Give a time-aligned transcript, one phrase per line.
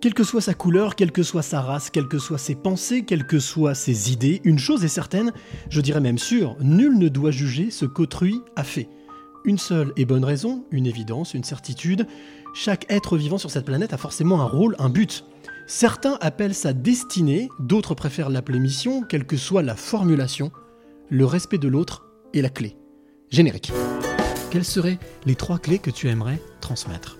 [0.00, 3.04] Quelle que soit sa couleur, quelle que soit sa race, quelles que soient ses pensées,
[3.04, 5.30] quelles que soient ses idées, une chose est certaine,
[5.68, 8.88] je dirais même sûre, nul ne doit juger ce qu'autrui a fait.
[9.44, 12.06] Une seule et bonne raison, une évidence, une certitude,
[12.54, 15.26] chaque être vivant sur cette planète a forcément un rôle, un but.
[15.66, 20.50] Certains appellent ça destinée, d'autres préfèrent l'appeler mission, quelle que soit la formulation.
[21.10, 22.74] Le respect de l'autre est la clé.
[23.28, 23.70] Générique.
[24.50, 27.19] Quelles seraient les trois clés que tu aimerais transmettre?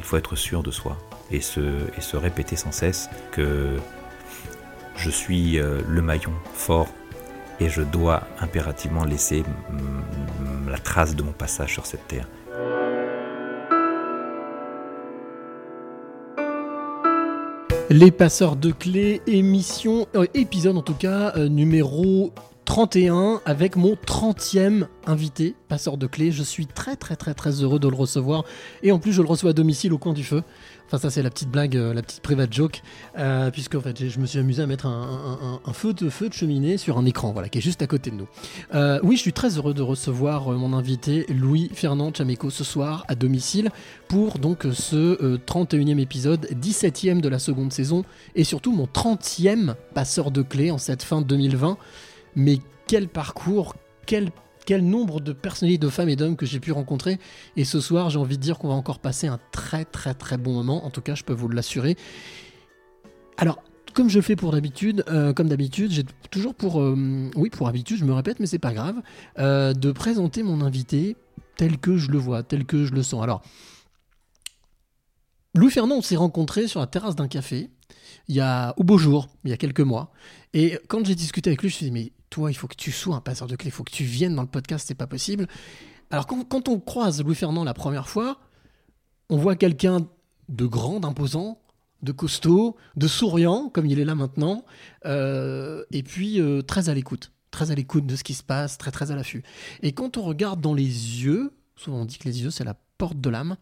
[0.00, 0.96] Il faut être sûr de soi
[1.30, 3.76] et se, répéter sans cesse que
[4.96, 6.88] je suis euh, le maillon fort
[7.60, 9.44] et je dois impérativement laisser
[10.66, 12.26] la trace de mon passage sur cette terre.
[17.90, 22.32] Les passeurs de clés, émission, euh, épisode en tout cas, euh, numéro
[22.70, 26.30] 31, avec mon 30e invité, passeur de clés.
[26.30, 28.44] Je suis très très très très heureux de le recevoir.
[28.84, 30.44] Et en plus, je le reçois à domicile au coin du feu.
[30.86, 32.82] Enfin, ça, c'est la petite blague, euh, la petite private joke.
[33.18, 36.96] Euh, puisque en fait, je me suis amusé à mettre un, feu, de, cheminée sur
[36.96, 38.28] un écran, voilà, qui est juste à côté de nous.
[38.72, 43.04] Euh, oui, je suis très heureux de recevoir mon invité, Louis Fernand Chameco, ce soir
[43.08, 43.70] à domicile
[44.06, 48.04] pour donc ce euh, 31e épisode, 17e de la seconde saison
[48.36, 51.78] et surtout mon 30e passeur de clés en cette fin 2020.
[52.36, 53.74] Mais quel parcours,
[54.06, 54.32] quel,
[54.82, 57.18] nombre de personnalités, de femmes et d'hommes que j'ai pu rencontrer.
[57.56, 60.36] Et ce soir, j'ai envie de dire qu'on va encore passer un très très très
[60.36, 60.84] bon moment.
[60.84, 61.96] En tout cas, je peux vous l'assurer.
[63.36, 63.62] Alors,
[63.94, 67.96] comme je fais pour d'habitude, euh, comme d'habitude, j'ai toujours pour, euh, oui, pour habitude,
[67.96, 69.02] je me répète, mais c'est pas grave,
[69.38, 71.16] euh, de présenter mon invité
[71.56, 73.24] tel que je le vois, tel que je le sens.
[73.24, 73.42] Alors,
[75.54, 77.70] Louis Fernand, on s'est rencontrés sur la terrasse d'un café
[78.28, 80.12] il y a au beau jour, il y a quelques mois.
[80.54, 82.76] Et quand j'ai discuté avec lui, je me suis dit mais toi, il faut que
[82.76, 84.94] tu sois un passeur de clés, il faut que tu viennes dans le podcast, c'est
[84.94, 85.48] pas possible.
[86.10, 88.38] Alors quand, on croise Louis Fernand la première fois,
[89.28, 90.08] on voit quelqu'un
[90.48, 91.60] de grand, d'imposant,
[92.02, 94.64] de costaud, de souriant, comme il est là maintenant,
[95.04, 98.78] euh, et puis euh, très à l'écoute, très à l'écoute de ce qui se passe,
[98.78, 99.42] très très à l'affût.
[99.82, 102.74] Et quand on regarde dans les yeux, souvent on dit que les yeux c'est la
[102.98, 103.56] porte de l'âme,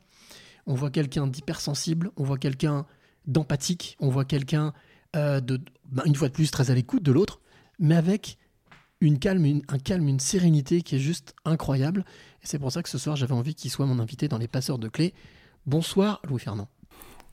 [0.67, 2.87] on voit quelqu'un d'hypersensible, on voit quelqu'un
[3.27, 4.73] d'empathique, on voit quelqu'un
[5.17, 7.41] euh, de, ben, une fois de plus très à l'écoute de l'autre,
[7.79, 8.39] mais avec
[9.01, 12.05] une calme, une- un calme, une sérénité qui est juste incroyable.
[12.43, 14.49] Et c'est pour ça que ce soir j'avais envie qu'il soit mon invité dans les
[14.49, 15.15] passeurs de clés.
[15.67, 16.69] Bonsoir Louis Fernand.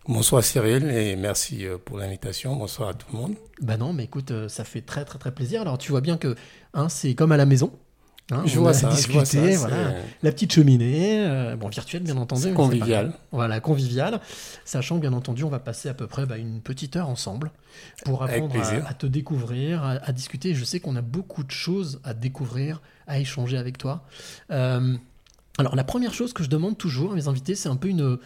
[0.07, 2.55] Bonsoir Cyril et merci euh, pour l'invitation.
[2.55, 3.35] Bonsoir à tout le monde.
[3.61, 5.61] Bah non, mais écoute, euh, ça fait très très très plaisir.
[5.61, 6.35] Alors tu vois bien que
[6.75, 7.71] hein, c'est comme à la maison.
[8.31, 9.91] Hein, Je on vois ça, je discuté, vois ça, voilà.
[9.91, 12.53] c'est- La petite cheminée, euh, bon virtuelle bien entendu.
[12.53, 13.13] Convivial.
[13.31, 14.19] Voilà, convivial.
[14.65, 17.51] Sachant bien entendu, on va passer à peu près bah, une petite heure ensemble
[18.03, 18.55] pour apprendre
[18.87, 20.55] à, te découvrir, à, à discuter.
[20.55, 24.03] Je sais qu'on a beaucoup de choses à découvrir, à échanger avec toi.
[24.49, 24.95] Euh,
[25.59, 28.17] alors la première chose que je demande toujours à mes invités, c'est un peu une,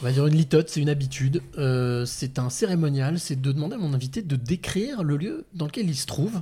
[0.00, 3.74] on va dire une litote, c'est une habitude, Euh, c'est un cérémonial, c'est de demander
[3.74, 6.40] à mon invité de décrire le lieu dans lequel il se trouve,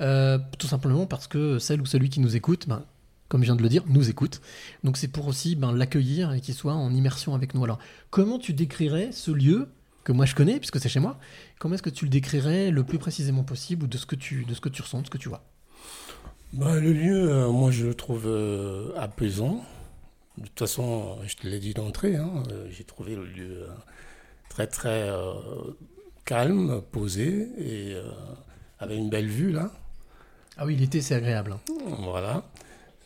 [0.00, 2.84] Euh, tout simplement parce que celle ou celui qui nous écoute, ben,
[3.28, 4.40] comme je viens de le dire, nous écoute.
[4.82, 7.64] Donc c'est pour aussi ben, l'accueillir et qu'il soit en immersion avec nous.
[7.64, 7.78] Alors
[8.10, 9.68] comment tu décrirais ce lieu
[10.02, 11.18] que moi je connais, puisque c'est chez moi,
[11.58, 14.52] comment est-ce que tu le décrirais le plus précisément possible de ce que tu, de
[14.52, 15.44] ce que tu ressens, de ce que tu vois?
[16.52, 19.64] Bah, le lieu, euh, moi je le trouve euh, apaisant.
[20.36, 23.66] De toute façon, je te l'ai dit d'entrée, hein, j'ai trouvé le lieu
[24.48, 25.08] très très
[26.24, 27.96] calme, posé et
[28.80, 29.70] avec une belle vue là.
[30.56, 31.52] Ah oui, l'été c'est agréable.
[31.52, 31.74] hein.
[32.00, 32.42] Voilà.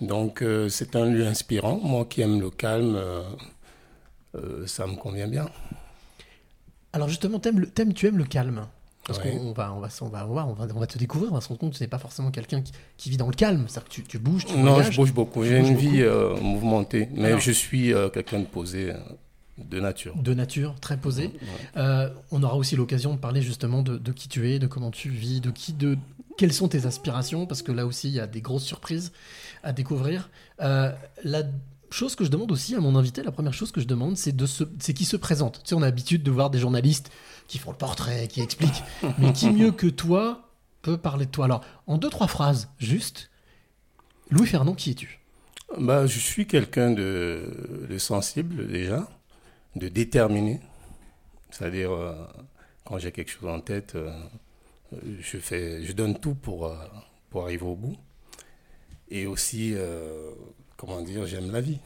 [0.00, 1.80] Donc euh, c'est un lieu inspirant.
[1.82, 3.22] Moi qui aime le calme, euh,
[4.36, 5.46] euh, ça me convient bien.
[6.92, 8.66] Alors justement, t'aimes le- tu aimes le calme?
[9.06, 9.30] Parce Ouais.
[9.30, 11.40] qu'on va, on va, on va voir, on va, on va te découvrir, on va
[11.40, 13.64] se rendre compte que tu n'es pas forcément quelqu'un qui, qui vit dans le calme,
[13.66, 14.92] c'est-à-dire que tu, tu bouges, tu Non, voyages.
[14.92, 15.44] je bouge beaucoup.
[15.44, 16.04] J'ai une vie
[16.42, 17.40] mouvementée, mais Alors.
[17.40, 18.92] je suis quelqu'un de posé,
[19.56, 20.14] de nature.
[20.16, 21.24] de nature, très posé.
[21.28, 21.32] Ouais.
[21.78, 24.90] Euh, on aura aussi l'occasion de parler justement de, de qui tu es, de comment
[24.90, 25.96] tu vis, de qui, de
[26.38, 29.12] quelles sont tes aspirations, parce que là aussi il y a des grosses surprises
[29.62, 30.30] à découvrir.
[30.60, 30.92] Euh,
[31.24, 31.42] la
[31.90, 34.34] chose que je demande aussi à mon invité, la première chose que je demande, c'est
[34.34, 34.46] de
[34.92, 35.60] qui se présente.
[35.64, 37.10] Tu sais, on a l'habitude de voir des journalistes
[37.48, 38.82] qui font le portrait, qui expliquent,
[39.18, 40.48] mais qui mieux que toi
[40.80, 41.46] peut parler de toi?
[41.46, 43.30] Alors, en deux trois phrases, juste,
[44.30, 45.20] Louis Fernand, qui es-tu?
[45.76, 49.08] Bah, je suis quelqu'un de, sensible déjà,
[49.74, 50.60] de déterminé.
[51.50, 52.14] C'est-à-dire, euh,
[52.84, 54.12] quand j'ai quelque chose en tête, Euh,
[55.20, 56.76] Je, fais, je donne tout pour, euh,
[57.30, 57.96] pour arriver au bout.
[59.10, 60.30] Et aussi, euh,
[60.76, 61.78] comment dire, j'aime la vie.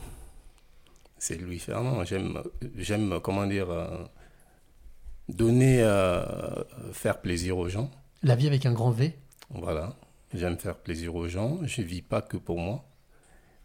[1.19, 2.05] C'est Louis Fernand.
[2.05, 2.43] J'aime,
[2.77, 4.05] j'aime comment dire, euh,
[5.29, 6.25] donner, euh,
[6.93, 7.91] faire plaisir aux gens.
[8.23, 9.17] La vie avec un grand V.
[9.51, 9.95] Voilà.
[10.35, 11.59] J'aime faire plaisir aux gens.
[11.63, 12.85] Je vis pas que pour moi.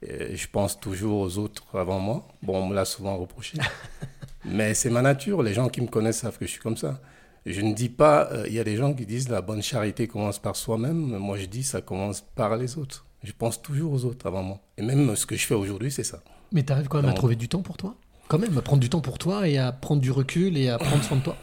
[0.04, 2.28] Et je pense toujours aux autres avant moi.
[2.44, 3.57] Bon, on me l'a souvent reproché.
[4.45, 5.42] Mais c'est ma nature.
[5.42, 7.01] Les gens qui me connaissent savent que je suis comme ça.
[7.50, 10.08] Je ne dis pas, euh, il y a des gens qui disent la bonne charité
[10.08, 11.18] commence par soi-même.
[11.18, 13.06] Moi, je dis ça commence par les autres.
[13.24, 14.60] Je pense toujours aux autres avant moi.
[14.78, 16.20] Et même ce que je fais aujourd'hui, c'est ça.
[16.52, 17.96] Mais t'arrives quand même à trouver du temps pour toi?
[18.28, 20.78] Quand même, à prendre du temps pour toi et à prendre du recul et à
[20.78, 21.38] prendre soin de toi.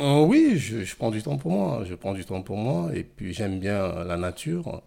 [0.00, 1.84] Euh, oui, je, je prends du temps pour moi.
[1.86, 2.90] Je prends du temps pour moi.
[2.94, 4.80] Et puis, j'aime bien la nature.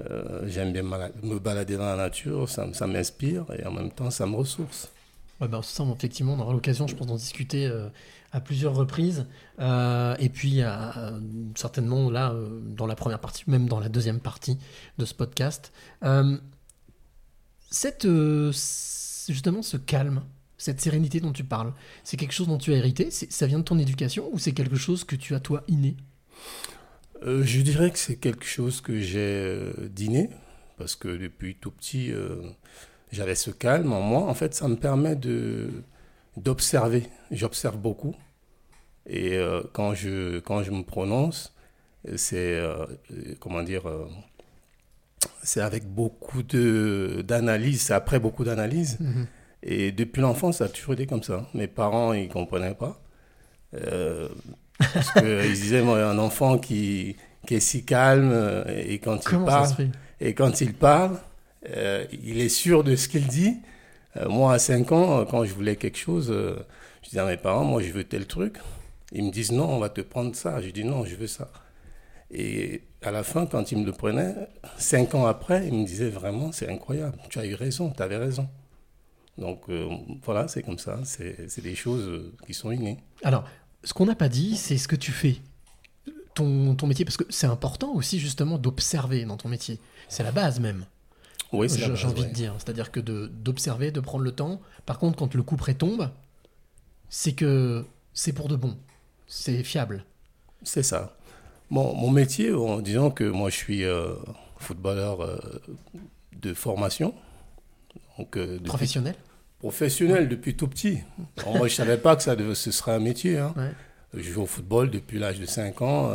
[0.00, 0.84] Euh, j'aime bien
[1.22, 2.48] me balader dans la nature.
[2.48, 4.90] Ça, m'inspire et en même temps, ça me ressource.
[5.40, 7.88] Ouais, bah, ça, effectivement, on aura l'occasion, je pense, d'en discuter euh,
[8.32, 9.26] à plusieurs reprises.
[9.60, 11.12] Euh, et puis, à-
[11.54, 14.58] certainement, là, euh, dans la première partie, même dans la deuxième partie
[14.98, 15.72] de ce podcast.
[16.02, 16.38] Euh,
[17.70, 18.50] cette, euh,
[19.28, 20.22] justement, ce calme,
[20.58, 21.72] cette sérénité dont tu parles,
[22.04, 23.10] c'est quelque chose dont tu as hérité?
[23.10, 25.96] Ça vient de ton éducation ou c'est quelque chose que tu as, toi, inné?
[27.24, 30.30] Euh, je dirais que c'est quelque chose que j'ai euh, dîné,
[30.78, 32.36] parce que depuis tout petit, euh,
[33.12, 34.22] j'avais ce calme en moi.
[34.28, 35.70] En fait, ça me permet de
[36.36, 37.04] d'observer.
[37.30, 38.14] J'observe beaucoup.
[39.06, 41.52] Et euh, quand, je, quand je me prononce,
[42.16, 44.08] c'est, euh, euh, comment dire, euh,
[45.42, 48.98] c'est avec beaucoup de, d'analyse, c'est après beaucoup d'analyse.
[49.62, 51.46] Et depuis l'enfance, ça a toujours été comme ça.
[51.54, 53.00] Mes parents, ils ne comprenaient pas.
[53.72, 59.46] Parce qu'ils disaient, moi, un enfant qui, qui est si calme, et quand il Comment
[59.46, 59.70] parle,
[60.20, 61.18] et quand il parle,
[61.64, 63.56] il est sûr de ce qu'il dit.
[64.16, 66.56] Euh, moi, à 5 ans, euh, quand je voulais quelque chose, euh,
[67.02, 68.58] je disais à mes parents, moi, je veux tel truc.
[69.12, 70.60] Ils me disent, non, on va te prendre ça.
[70.60, 71.50] Je dis, non, je veux ça.
[72.30, 74.34] Et à la fin, quand ils me le prenaient,
[74.78, 77.18] 5 ans après, ils me disaient, vraiment, c'est incroyable.
[77.28, 78.48] Tu as eu raison, tu avais raison.
[79.38, 79.64] Donc,
[80.24, 81.00] voilà, c'est comme ça.
[81.04, 82.98] C'est des choses qui sont innées.
[83.22, 83.44] Alors,
[83.84, 85.36] ce qu'on n'a pas dit, c'est ce que tu fais.
[86.34, 89.78] Ton métier, parce que c'est important aussi justement d'observer dans ton métier.
[90.08, 90.86] C'est la base même.
[91.52, 92.28] Oui, c'est la J'ai envie ouais.
[92.28, 92.54] de dire.
[92.58, 94.60] C'est-à-dire que d'observer, de, prendre le temps.
[94.86, 96.10] Par contre, quand le coup près tombe,
[97.08, 97.84] c'est que
[98.14, 98.76] c'est pour de bon.
[99.26, 100.04] C'est fiable.
[100.62, 101.16] C'est ça.
[101.70, 104.14] Bon, mon métier, en disant que moi je suis euh,
[104.58, 105.38] footballeur euh,
[106.40, 107.14] de formation,
[108.18, 109.14] donc euh, depuis- Professionnel?
[109.58, 110.98] professionnel depuis tout petit.
[111.46, 113.38] Moi je savais pas que ça ce serait un métier.
[113.38, 113.54] hein.
[113.56, 113.72] Ouais.
[114.14, 116.10] Je joue au football depuis l'âge de 5 ans.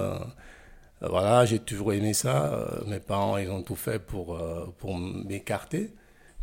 [1.04, 2.54] Euh, voilà, j'ai toujours aimé ça.
[2.54, 5.94] euh, mes parents, ils ont tout fait pour, euh, pour m'écarter,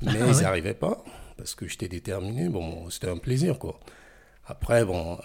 [0.02, 0.42] mais Ah ils ouais.
[0.42, 1.02] n'arrivaient pas
[1.36, 2.48] parce que j'étais déterminé.
[2.48, 3.80] Bon, c'était un plaisir, quoi.
[4.46, 5.18] Après, bon,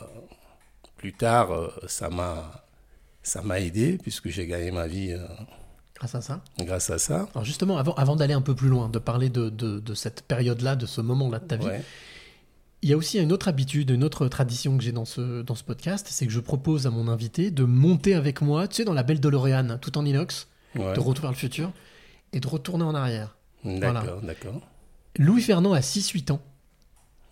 [0.97, 1.49] plus tard,
[1.87, 2.65] ça m'a
[3.21, 5.13] ça m'a aidé puisque j'ai gagné ma vie
[5.95, 6.41] Grâce à ça.
[6.57, 7.27] grâce à ça.
[7.35, 10.21] Alors justement, avant, avant d'aller un peu plus loin, de parler de, de- de cette
[10.23, 11.81] période-là, de ce moment-là de ta vie, Ouais.
[12.81, 15.55] Il y a aussi une autre habitude, une autre tradition que j'ai dans ce, dans
[15.55, 18.85] ce podcast, c'est que je propose à mon invité de monter avec moi, tu sais,
[18.85, 20.93] dans la belle DeLorean, tout en inox, Ouais.
[20.93, 21.71] de retour vers le futur,
[22.31, 23.35] et de retourner en arrière.
[23.65, 24.21] D'accord, Voilà.
[24.23, 24.61] d'accord.
[25.17, 26.41] Louis Fernand a 6-8 ans.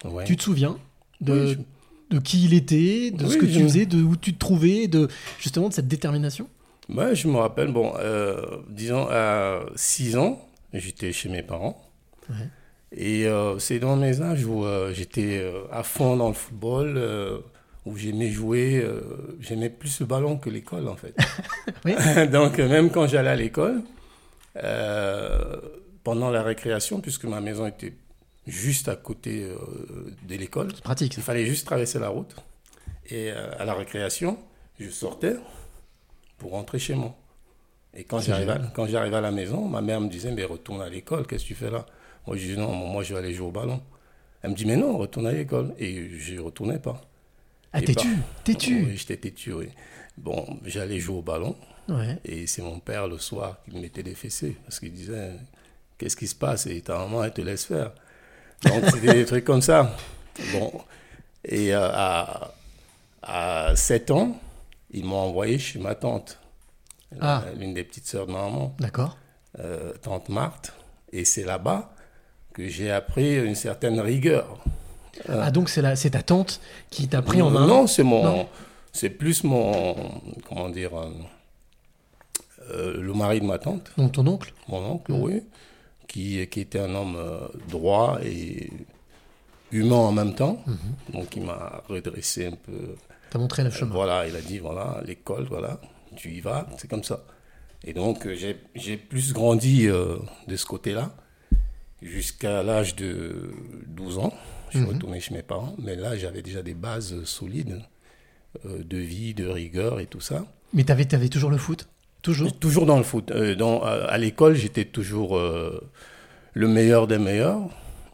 [0.04, 0.24] Ouais.
[0.26, 0.78] Tu te souviens
[1.22, 1.54] de, Oui,
[2.12, 4.88] je- de qui il était, de ce que tu faisais, de où tu te trouvais,
[4.88, 5.08] de
[5.40, 6.50] justement de cette détermination?
[6.90, 11.82] Ouais, je me rappelle, bon, euh, disons, à 6 ans, j'étais chez mes parents.
[12.30, 12.50] Ouais.
[12.96, 17.00] Et euh, c'est dans mes âges où euh, j'étais euh, à fond dans le football,
[17.86, 18.86] où j'aimais jouer.
[19.40, 21.16] j'aimais plus le ballon que l'école, en fait.
[21.86, 21.96] Oui.
[22.32, 23.82] Donc, même quand j'allais à l'école,
[26.04, 27.94] pendant la récréation, puisque ma maison était
[28.46, 29.50] juste à côté
[30.28, 31.16] de l'école, pratique.
[31.18, 32.36] il fallait juste traverser la route.
[33.10, 34.38] Et à la récréation,
[34.80, 35.36] je sortais
[36.38, 37.16] pour rentrer chez moi.
[37.96, 38.72] Et quand C'est j'arrivais, à- génial.
[38.76, 41.48] quand j'arrivais à la maison, ma mère me disait, mais retourne à l'école, qu'est-ce que
[41.50, 41.86] tu fais là?
[42.28, 43.82] Moi, je dis, non, moi, je vais aller jouer au ballon.
[44.42, 45.74] Elle me dit, mais non, retourne à l'école.
[45.80, 47.02] Et je ne retournais pas.
[47.74, 47.94] Ah, bah,
[48.44, 49.70] T'es-tu Oui, j'étais têtu, oui.
[50.18, 51.56] Bon, j'allais jouer au ballon.
[51.90, 52.18] Ouais.
[52.26, 54.58] Et c'est mon père, le soir, qui me mettait des fessées.
[54.64, 55.34] Parce qu'il disait,
[55.98, 56.66] qu'est-ce qui se passe?
[56.68, 57.92] Et ta maman, elle te laisse faire.
[58.64, 59.96] Donc, c'était des trucs comme ça.
[60.52, 60.72] Bon.
[61.46, 62.52] Et euh, à,
[63.22, 64.40] à 7 ans,
[64.92, 66.40] ils m'ont envoyé chez ma tante.
[67.22, 67.44] Ah.
[67.58, 69.18] L'une des petites sœurs de ma maman, D'accord.
[69.60, 70.74] euh, tante Marthe.
[71.14, 71.94] Et c'est là-bas
[72.58, 74.58] que j'ai appris une certaine rigueur.
[75.30, 76.60] Ah, donc c'est la- c'est ta tante
[76.90, 78.48] qui t'a pris en main Non, c'est mon, Non.
[78.92, 79.96] c'est plus mon,
[80.48, 81.10] comment dire, euh,
[82.72, 85.44] euh, le mari de ma tante, Donc ton oncle mon oncle, oui,
[86.08, 88.70] qui, qui était un homme euh, droit et
[89.72, 90.62] humain en même temps.
[90.66, 91.14] Mhm.
[91.14, 92.96] Donc il m'a redressé un peu.
[93.30, 93.92] T'as montré le chemin.
[93.94, 95.80] Voilà, il a dit voilà l'école, voilà,
[96.16, 97.24] tu y vas, c'est comme ça.
[97.84, 101.12] Et donc, j'ai- j'ai plus grandi euh, de ce côté-là,
[102.02, 103.52] jusqu'à l'âge de
[103.88, 104.34] 12 ans.
[104.70, 104.94] Je suis Mhm.
[104.94, 107.82] retourné chez mes parents, mais là, j'avais déjà des bases solides
[108.66, 110.46] euh, de vie, de rigueur et tout ça.
[110.74, 111.88] Mais t'avais, avais toujours le foot?
[112.22, 112.58] Toujours?
[112.60, 113.32] Toujours dans le foot.
[113.32, 115.80] Euh, dans, à, à l'école, j'étais toujours euh,
[116.54, 117.62] le meilleur des meilleurs,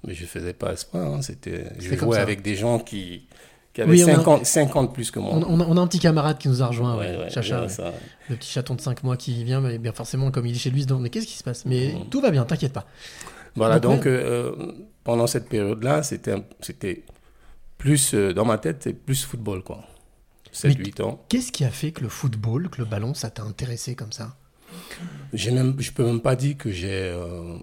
[0.06, 1.00] mais je faisais pas exprès.
[1.00, 3.25] hein, C'était, je jouais avec des gens qui,
[3.74, 5.32] qui avaient Oui, on a- 50, 50 plus que moi.
[5.34, 7.68] on, on a, un petit camarade qui nous a rejoint, ouais, Chacha, ouais.
[8.30, 10.70] le petit chaton de 5 mois qui vient, mais bien forcément, comme il est chez
[10.70, 11.66] lui, il se demande mais qu'est-ce qui se passe?
[11.66, 12.10] Mais Mhm.
[12.10, 12.86] tout va bien, t'inquiète pas.
[13.56, 14.52] Voilà, Donc, euh,
[15.04, 16.36] pendant cette période-là, c'était,
[17.78, 19.84] plus, euh, dans ma tête, c'est plus football, quoi.
[20.52, 21.24] 7-8 ans.
[21.30, 24.36] Qu'est-ce qui a fait que le football, que le ballon, ça t'a intéressé comme ça?
[25.52, 27.58] Même, je peux même pas dire que j'ai, euh,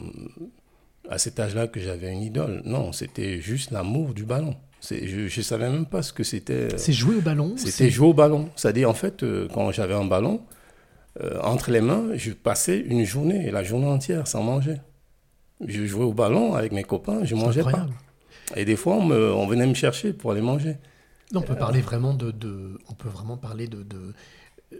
[1.08, 2.62] à cet âge-là, que j'avais une idole.
[2.64, 4.56] Non, c'était juste l'amour du ballon.
[4.88, 6.68] Je, je savais même pas ce que c'était.
[6.78, 8.48] C'est jouer au ballon C'était c'est- jouer au ballon.
[8.56, 10.40] C'est-à-dire, en fait, quand j'avais un ballon,
[11.20, 14.76] euh, entre les mains, je passais une journée, la journée entière, sans manger.
[15.66, 17.92] Je jouais au ballon avec mes copains, je mangeais incroyable.
[18.54, 18.58] pas.
[18.60, 20.76] Et des fois, on, me- on venait me chercher pour aller manger.
[21.32, 24.14] Non, on peut parler vraiment de, de- on peut vraiment parler de, de,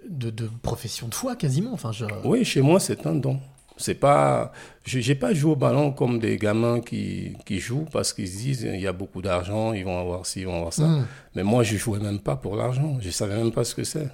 [0.08, 1.72] de, de profession de foi quasiment.
[1.72, 2.04] Enfin, je...
[2.24, 3.38] Oui, chez moi, c'est un don.
[3.76, 4.52] C'est pas,
[4.84, 8.36] je n'ai pas joué au ballon comme des gamins qui, qui jouent parce qu'ils se
[8.36, 10.86] disent il y a beaucoup d'argent, ils vont avoir ci, ils vont avoir ça.
[10.86, 11.06] Mmh,
[11.36, 12.98] Mais moi, je jouais même pas pour l'argent.
[13.00, 14.08] Je savais même pas ce que c'est.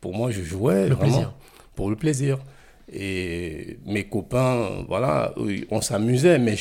[0.00, 1.32] Pour moi, je jouais le vraiment plaisir.
[1.74, 2.38] pour le plaisir.
[2.92, 5.34] Et mes copains, voilà,
[5.70, 6.56] on s'amusait, mais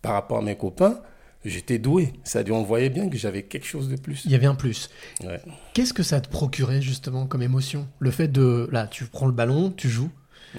[0.00, 1.00] par rapport à mes copains,
[1.44, 2.12] j'étais doué.
[2.24, 4.22] C'est-à-dire, on voyait bien que j'avais quelque chose de plus.
[4.24, 4.90] Il y avait un plus.
[5.24, 5.40] Ouais.
[5.74, 7.88] Qu'est-ce que ça te procurait justement comme émotion?
[7.98, 10.10] Le fait de, là, tu prends le ballon, tu joues.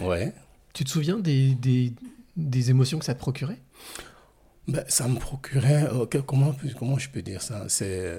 [0.01, 0.33] Ouais.
[0.73, 1.93] Tu te souviens des, des,
[2.35, 3.59] des émotions que ça te procurait?
[4.67, 5.83] Ben, ça me procurait.
[5.93, 7.65] euh, que- comment, comment je peux dire ça?
[7.67, 8.17] C'est.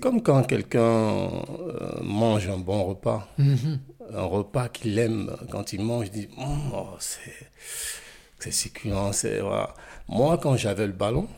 [0.00, 3.78] Comme quand quelqu'un euh, mange un bon repas, Mhm.
[4.12, 5.36] Un repas qu'il aime.
[5.50, 7.48] Quand il mange, il dit oh, c'est
[8.38, 9.12] c'est succulent.
[9.12, 9.74] c'est- Voilà.
[10.08, 11.28] Moi, quand j'avais le ballon,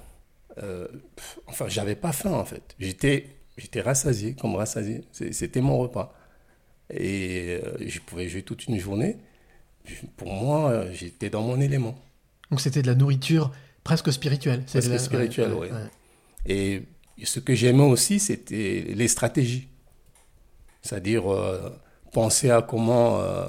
[0.63, 2.75] euh, pff, enfin, j'avais pas faim en fait.
[2.79, 5.03] J'étais j'étais rassasié, comme rassasié.
[5.13, 6.15] C'était mon repas.
[6.91, 9.17] Et euh, je pouvais jouer toute une journée.
[10.17, 11.97] Pour moi, j'étais dans mon élément.
[12.51, 13.53] Donc c'était de la nourriture
[13.85, 14.65] presque spirituelle.
[14.65, 15.71] Presque la- spirituelle, ouais.
[16.47, 16.83] Et
[17.25, 19.69] ce que j'aimais aussi, c'était les stratégies.
[20.83, 21.71] C'est-à-dire euh,
[22.17, 23.45] penser à comment euh,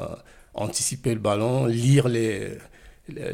[0.53, 2.57] anticiper le ballon, lire les,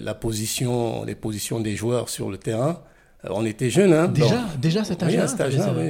[0.10, 2.84] la position, les positions des joueurs sur le terrain.
[3.26, 5.90] Euh, on était jeunes, hein Déjà, donc- déjà cet oui, âge-là à cet âge-là, oui,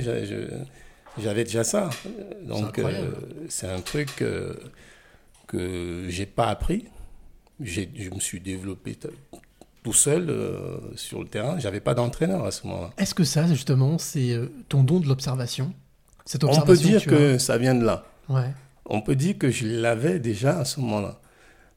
[1.22, 1.90] j'avais déjà ça.
[2.44, 3.12] Donc, euh,
[3.50, 4.54] c'est un truc euh,
[5.48, 6.86] que j'ai pas appris.
[7.60, 7.82] Je
[8.16, 8.98] me suis développé
[9.84, 11.60] tout seul euh, sur le terrain.
[11.60, 12.92] J'avais pas d'entraîneur à ce moment-là.
[12.98, 15.74] Est-ce que ça, justement, c'est ton don de l'observation?
[16.26, 18.06] Cette On peut observation dire tu que ça vient de là.
[18.30, 18.54] Ouais.
[18.86, 21.20] On peut dire que je l'avais déjà à ce moment-là.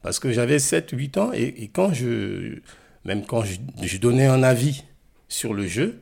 [0.02, 2.58] Parce que j'avais 7-8 ans et, et quand je,
[3.04, 4.84] même quand je, je donnais un avis
[5.28, 6.00] sur le jeu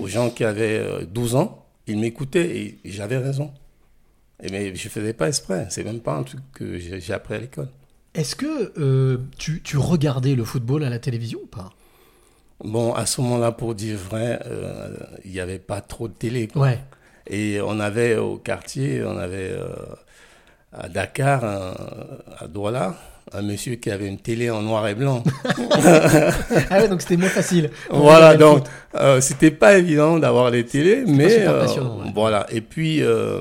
[0.00, 3.52] aux gens qui avaient euh, 12 ans, ils m'écoutaient et, et j'avais raison.
[4.42, 5.66] Et mais je faisais pas exprès.
[5.70, 7.68] C'est même pas un truc que j'ai appris à l'école.
[8.14, 11.70] Est-ce que euh, tu, tu regardais le football à la télévision ou pas?
[12.64, 16.48] Bon, à ce moment-là, pour dire vrai, euh, il n'y avait pas trop de télé.
[16.48, 16.62] quoi.
[16.62, 16.78] Ouais.
[17.28, 19.68] Et on avait au quartier, on avait euh,
[20.72, 22.94] à Dakar, à Douala,
[23.32, 25.22] un monsieur qui avait une télé en noir et blanc.
[26.70, 27.70] Ah ouais, donc c'était moins facile.
[27.90, 32.10] Voilà, donc euh, c'était pas évident d'avoir les télés, mais euh, ouais.
[32.14, 32.46] voilà.
[32.50, 33.40] Et puis euh,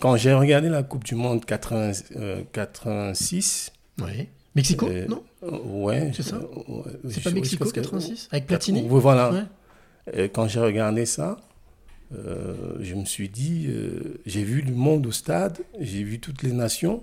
[0.00, 4.28] quand j'ai regardé la Coupe du Monde 80, euh, 86, Ouais.
[4.54, 5.22] Mexico Non?
[5.42, 8.86] Ouais, C'est ça ouais, C'est pas Mexico pense que- 86 Avec Platini?
[8.88, 9.30] Oui, voilà.
[9.32, 9.42] Ouais.
[10.14, 11.36] Et quand j'ai regardé ça,
[12.14, 16.42] euh, je me suis dit, euh, j'ai vu le monde au stade, j'ai vu toutes
[16.42, 17.02] les nations.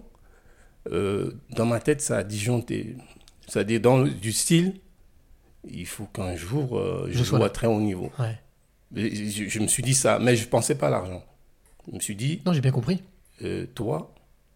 [0.92, 2.96] Euh, dans ma tête, ça a disjoncté.
[3.48, 4.74] C'est-à-dire, dans le- du style,
[5.70, 8.12] il faut qu'un jour, je joue à très haut niveau.
[8.20, 8.38] Ouais.
[8.96, 11.24] Je, je me suis dit ça, mais je ne pensais pas à l'argent.
[11.90, 13.02] Je me suis dit, Non, j'ai bien compris.
[13.74, 14.14] toi,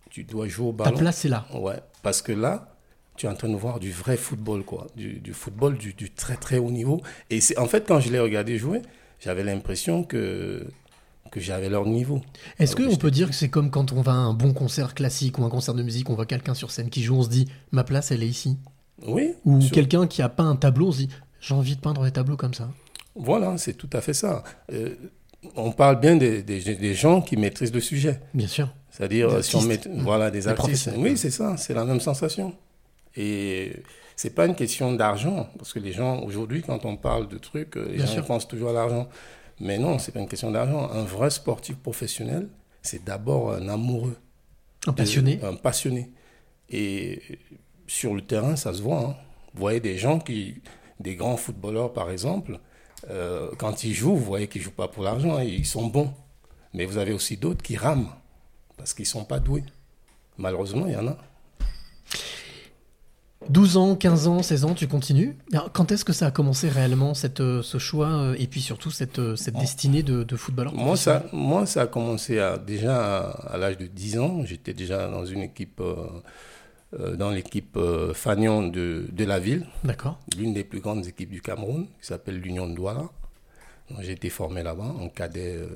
[0.10, 0.98] tu dois jouer au Ta ballon.
[0.98, 1.46] place, c'est là.
[1.54, 2.76] Ouais, parce que là,
[3.18, 4.88] tu es en train de voir du vrai football, quoi.
[4.96, 7.02] Du, du football du, du très très haut niveau.
[7.30, 8.82] Et c'est en fait, quand je l'ai regardé jouer,
[9.20, 10.66] j'avais l'impression que,
[11.32, 12.22] que j'avais leur niveau.
[12.58, 15.38] Est-ce qu'on peut dire que c'est comme quand on va à un bon concert classique
[15.40, 17.48] ou un concert de musique, on voit quelqu'un sur scène qui joue, on se dit
[17.72, 18.58] ma place elle est ici
[19.06, 19.34] Oui.
[19.46, 21.10] Ou quelqu'un qui a peint un tableau, on se dit
[21.40, 22.70] j'ai envie de peindre des tableaux comme ça.
[23.16, 24.44] Voilà, c'est tout à fait ça.
[24.74, 24.96] Euh,
[25.56, 28.20] on parle bien des, des, des gens qui maîtrisent le sujet.
[28.34, 28.70] Bien sûr.
[28.92, 30.92] C'est-à-dire, si on met, voilà, des Des artistes.
[30.98, 32.54] Oui, c'est ça, c'est la même sensation.
[33.16, 33.72] Et
[34.20, 37.78] c'est pas une question d'argent, parce que les gens, aujourd'hui, quand on parle de trucs,
[37.78, 38.26] euh, les Bien gens sûr.
[38.26, 39.08] pensent toujours à l'argent.
[39.62, 40.90] Mais non, c'est pas une question d'argent.
[40.92, 42.50] Un vrai sportif professionnel,
[42.82, 44.18] c'est d'abord un amoureux
[44.88, 45.40] Un passionné.
[45.42, 46.12] Un passionné.
[46.70, 47.22] Et
[47.88, 49.00] sur le terrain, ça se voit.
[49.00, 49.16] hein.
[49.54, 50.62] Vous voyez des gens qui,
[51.00, 52.60] des grands footballeurs par exemple,
[53.10, 56.12] euh, quand ils jouent, vous voyez qu'ils jouent pas pour l'argent, hein, ils sont bons.
[56.74, 58.10] Mais vous avez aussi d'autres qui rament
[58.76, 59.64] parce qu'ils sont pas doués.
[60.38, 61.18] Malheureusement, il y en a.
[63.48, 65.38] 12 ans, 15 ans, 16 ans, tu continues.
[65.54, 68.60] Alors, Quand est-ce que ça a commencé réellement, cette, euh, ce choix, euh, et puis
[68.62, 72.58] surtout cette, euh, cette destinée de, de footballeur Moi ça, moi, ça a commencé à,
[72.58, 74.46] déjà à, à l'âge de 10 ans.
[74.46, 80.20] J'étais déjà dans une équipe, euh, dans l'équipe euh, Fagnon de, de la ville, D'accord.
[80.38, 83.10] l'une des plus grandes équipes du Cameroun, qui s'appelle l'Union de Douala.
[84.02, 85.68] J'ai été formé là-bas en cadet, euh,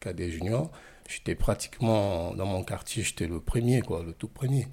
[0.00, 0.70] cadet junior.
[1.08, 4.66] J'étais pratiquement dans mon quartier, j'étais le premier, quoi, le tout premier.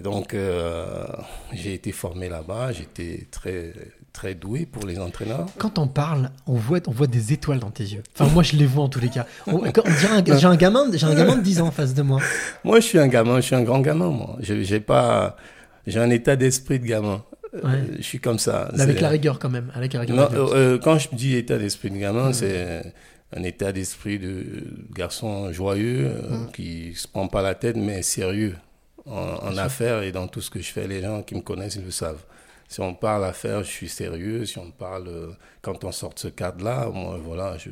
[0.00, 1.04] Donc euh,
[1.52, 3.72] j'ai été formé là-bas, j'étais très
[4.14, 5.46] très doué pour les entraîneurs.
[5.58, 8.02] Quand on parle, on voit, on voit des étoiles dans tes yeux.
[8.18, 9.26] Enfin, moi, je les vois en tous les cas.
[9.46, 9.62] Dirait
[10.30, 12.20] un- j'ai un gamin, j'ai un gamin de 10 ans en face de moi.
[12.62, 14.36] Moi, je suis un gamin, je suis un grand gamin, moi.
[14.40, 15.36] J'ai pas,
[15.86, 17.22] j'ai un état d'esprit de gamin.
[17.54, 17.84] Euh, Ouais.
[17.98, 18.70] je suis comme ça.
[18.74, 19.70] Mais avec la rigueur quand même.
[19.74, 20.30] Avec la rigueur.
[20.32, 22.82] Non, euh, quand je dis état d'esprit de gamin, c'est
[23.36, 24.44] un état d'esprit de
[24.94, 28.56] garçon joyeux euh, qui se prend pas la tête, mais sérieux
[29.06, 29.12] en,
[29.48, 30.86] en affaires et dans tout ce que je fais.
[30.86, 32.22] Les gens qui me connaissent, ils le savent.
[32.68, 34.46] Si on parle affaires, je suis sérieux.
[34.46, 35.30] Si on parle, euh,
[35.60, 37.70] quand on sort de ce cadre-là, moi, voilà, je,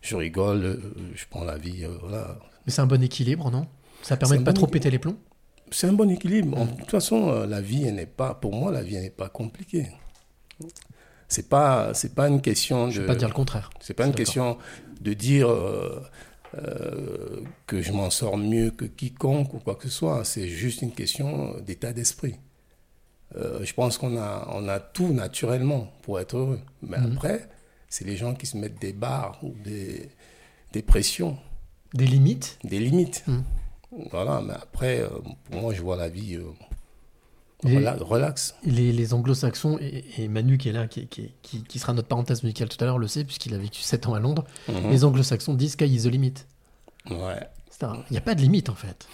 [0.00, 0.80] je rigole, euh,
[1.14, 2.36] je prends la vie, euh, voilà.
[2.66, 3.66] Mais c'est un bon équilibre, non?
[4.02, 4.72] Ça permet de un pas bon trop équilibre.
[4.84, 5.16] péter les plombs?
[5.70, 6.56] C'est un bon équilibre.
[6.58, 9.28] En- De toute façon, la vie, elle n'est pas, pour moi, la vie, n'est pas
[9.28, 9.88] compliquée.
[11.28, 12.92] C'est pas, c'est pas une question de.
[12.92, 13.70] Je vais pas dire le contraire.
[13.80, 14.56] C'est pas une question
[15.00, 16.00] de dire euh,
[16.56, 20.24] euh, que je m'en sors mieux que quiconque ou quoi que ce soit.
[20.24, 22.36] C'est juste une question d'état d'esprit.
[23.36, 26.60] Euh, je pense qu'on a, on a tout naturellement pour être heureux.
[26.82, 27.12] Mais Mhm.
[27.12, 27.48] après,
[27.88, 30.08] c'est les gens qui se mettent des barres ou des,
[30.72, 31.36] des pressions,
[31.94, 32.58] Des limites?
[32.64, 33.22] Des limites.
[33.28, 33.44] Mhm.
[34.10, 35.08] Voilà, mais après, euh,
[35.50, 36.38] pour moi, je vois la vie
[37.64, 38.54] Les- relax.
[38.64, 42.08] les, les anglo-saxons, et, et Manu qui est là, qui, qui, qui, qui sera notre
[42.08, 44.44] parenthèse musicale tout à l'heure, le sait, puisqu'il a vécu 7 ans à Londres.
[44.68, 44.90] Mhm.
[44.90, 46.34] Les anglo-saxons disent sky is the limit.
[47.10, 47.40] Ouais.
[47.82, 49.06] Il n'y a pas de limite en fait.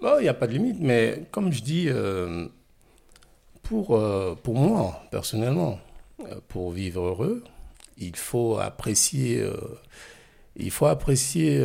[0.00, 2.46] Bon, Il n'y a pas de limite, mais comme je dis, euh,
[3.62, 5.78] pour, euh, pour moi, personnellement,
[6.20, 7.44] euh, pour vivre heureux,
[7.98, 9.44] il faut apprécier,
[10.56, 11.62] il faut apprécier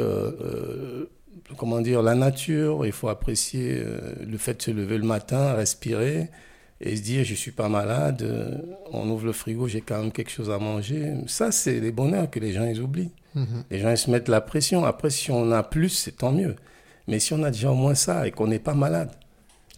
[1.57, 5.53] comment dire, la nature, il faut apprécier euh, le fait de se lever le matin,
[5.53, 6.29] respirer
[6.81, 8.57] et se dire je suis pas malade, euh,
[8.91, 11.13] on ouvre le frigo, j'ai quand même quelque chose à manger.
[11.27, 13.11] Ça, c'est les bonheurs que les gens ils oublient.
[13.35, 13.63] Mhm.
[13.69, 14.85] Les gens ils se mettent la pression.
[14.85, 16.55] Après, si on a plus, c'est tant mieux.
[17.07, 19.11] Mais si on a déjà au moins ça et qu'on n'est pas malade,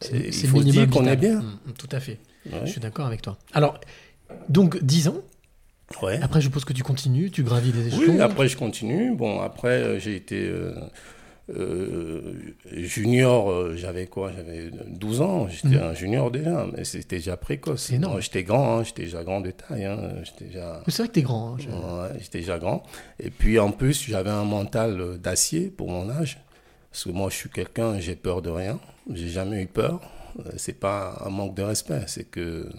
[0.02, 1.40] C'est- il faut dire qu'on est bien.
[1.42, 2.20] Mm, tout à fait.
[2.46, 2.60] Ouais.
[2.66, 3.38] Je suis d'accord avec toi.
[3.54, 3.80] Alors,
[4.50, 5.18] donc 10 ans.
[6.02, 6.20] Ouais.
[6.22, 8.14] Après, je suppose que tu continues, tu gravis les échelons.
[8.14, 9.14] Oui, après je continue.
[9.16, 10.74] Bon, après euh, j'ai été euh,
[11.58, 12.22] euh,
[12.72, 15.84] junior, euh, j'avais quoi J'avais 12 ans, j'étais Mhm.
[15.84, 17.92] un junior déjà, mais c'était déjà précoce.
[18.20, 19.86] J'étais grand, hein, j'étais déjà grand de taille.
[19.86, 20.00] hein,
[20.40, 20.82] déjà...
[20.88, 21.56] C'est vrai que t'es grand.
[21.56, 22.84] hein, Ouais, j'étais déjà grand.
[23.20, 26.40] Et puis en plus, j'avais un mental euh, d'acier pour mon âge.
[26.92, 28.80] Parce que moi, je suis quelqu'un, j'ai peur de rien.
[29.14, 30.02] J'ai jamais eu peur.
[30.58, 32.02] C'est pas un manque de respect.
[32.08, 32.70] C'est que, de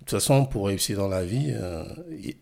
[0.00, 1.84] toute façon, pour réussir dans la vie, euh,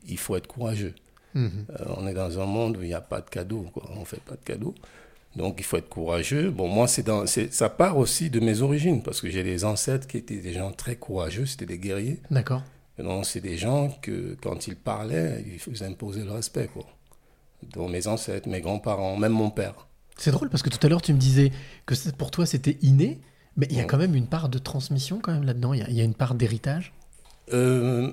[0.07, 0.94] il- faut être courageux.
[1.37, 1.48] Euh,
[1.96, 3.66] on est dans un monde où il n'y a pas de cadeaux.
[3.72, 3.85] Quoi.
[3.96, 4.74] On ne fait pas de cadeaux.
[5.38, 6.51] Donc il faut être courageux.
[6.51, 9.03] Bon, moi, c'est dans, ça part aussi de mes origines.
[9.03, 11.46] Parce que j'ai des ancêtres qui étaient des gens très courageux.
[11.46, 12.20] C'était des guerriers.
[12.31, 12.62] D'accord.
[12.98, 16.85] Et donc, c'est des gens que, quand ils parlaient, ils faisaient imposer le respect, quoi.
[17.72, 19.87] Donc, mes ancêtres, mes grands-parents, même mon père.
[20.16, 21.53] C'est drôle parce que tout à l'heure, tu me disais
[21.87, 23.20] que pour toi, c'était inné.
[23.57, 25.72] Mais il y a quand même une part de transmission quand même là-dedans.
[25.74, 26.92] Il y a- il y, a une part d'héritage.
[27.53, 28.12] Euh,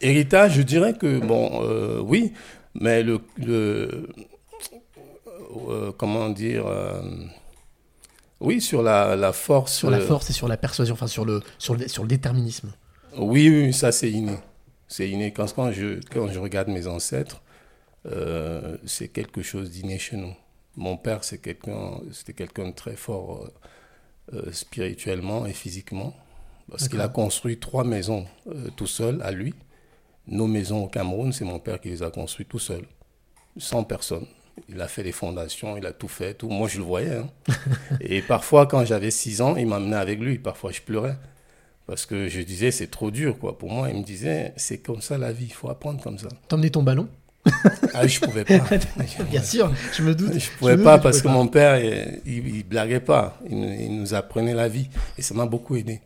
[0.00, 2.32] héritage, je dirais que, bon, euh, oui,
[2.74, 3.20] mais le.
[3.36, 4.08] le
[5.68, 7.02] euh, comment dire euh,
[8.40, 9.74] Oui, sur la, la force.
[9.74, 12.08] Sur la euh, force et sur la persuasion, enfin sur le, sur le, sur le
[12.08, 12.72] déterminisme.
[13.16, 14.36] Oui, oui, ça c'est inné.
[14.88, 15.32] C'est inné.
[15.32, 17.42] Quand, quand, je, quand je regarde mes ancêtres,
[18.06, 20.34] euh, c'est quelque chose d'inné chez nous.
[20.76, 23.48] Mon père, c'est quelqu'un, c'était quelqu'un de très fort
[24.50, 26.14] spirituellement et physiquement,
[26.70, 28.26] parce qu'il a construit trois maisons
[28.74, 29.54] tout seul à lui.
[30.26, 32.86] Nos maisons au Cameroun, c'est mon père qui les a construites tout seul,
[33.58, 34.26] sans personne.
[34.68, 36.48] Il a fait les fondations, il a tout fait, tout.
[36.48, 37.16] Moi, je le voyais.
[37.16, 37.28] hein.
[38.00, 40.38] et parfois, quand j'avais 6 ans, il m'amenait avec lui.
[40.38, 41.16] Parfois, je pleurais.
[41.86, 43.58] Parce que je disais, c'est trop dur, quoi.
[43.58, 46.28] Pour moi, il me disait, c'est comme ça la vie, il faut apprendre comme ça.
[46.48, 47.08] T'emmenais ton ballon?
[47.92, 48.58] Ah, je pouvais pas.
[49.30, 50.32] Bien sûr, je me doute.
[50.38, 53.38] Je pouvais pas doute parce que mon père, il, il, blaguait pas.
[53.50, 54.88] Il, nous- il nous apprenait la vie.
[55.18, 56.00] Et ça m'a beaucoup aidé.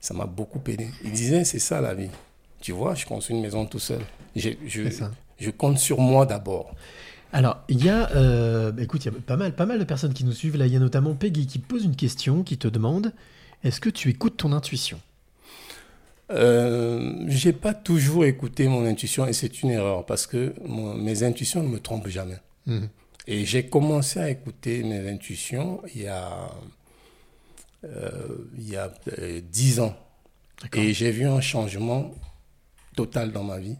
[0.00, 0.88] Ça m'a beaucoup aidé.
[1.04, 2.10] Il disait, c'est ça la vie.
[2.60, 4.00] Tu vois, je construis une maison tout seul.
[4.34, 6.74] Je compte sur moi d'abord.
[7.32, 9.84] Alors, il y a, euh, bah, écoute, il y a pas mal, pas mal de
[9.84, 10.56] personnes qui nous suivent.
[10.56, 13.12] Là, il y a notamment Peggy qui pose une question, qui te demande
[13.64, 15.00] est-ce que tu écoutes ton intuition?
[16.30, 20.54] Euh, j'ai pas toujours écouté mon intuition et c'est une erreur parce que
[20.96, 22.38] mes intuitions ne me trompent jamais.
[22.66, 22.88] Mhm.
[23.26, 26.50] Et j'ai commencé à écouter mes intuitions il y a,
[27.84, 29.96] euh, il y a euh, 10 ans.
[30.62, 30.82] D'accord.
[30.82, 32.12] Et j'ai vu un changement
[32.96, 33.76] total dans ma vie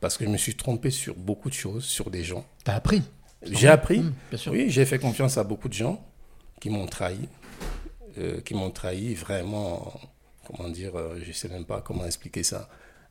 [0.00, 2.44] parce que je me suis trompé sur beaucoup de choses, sur des gens.
[2.64, 3.02] T'as appris
[3.42, 4.00] J'ai appris.
[4.00, 4.52] Mhm, bien sûr.
[4.52, 6.04] Oui, j'ai fait confiance à beaucoup de gens
[6.60, 7.28] qui m'ont trahi,
[8.18, 9.92] euh, qui m'ont trahi vraiment,
[10.46, 12.68] comment dire, euh, je ne sais même pas comment expliquer ça,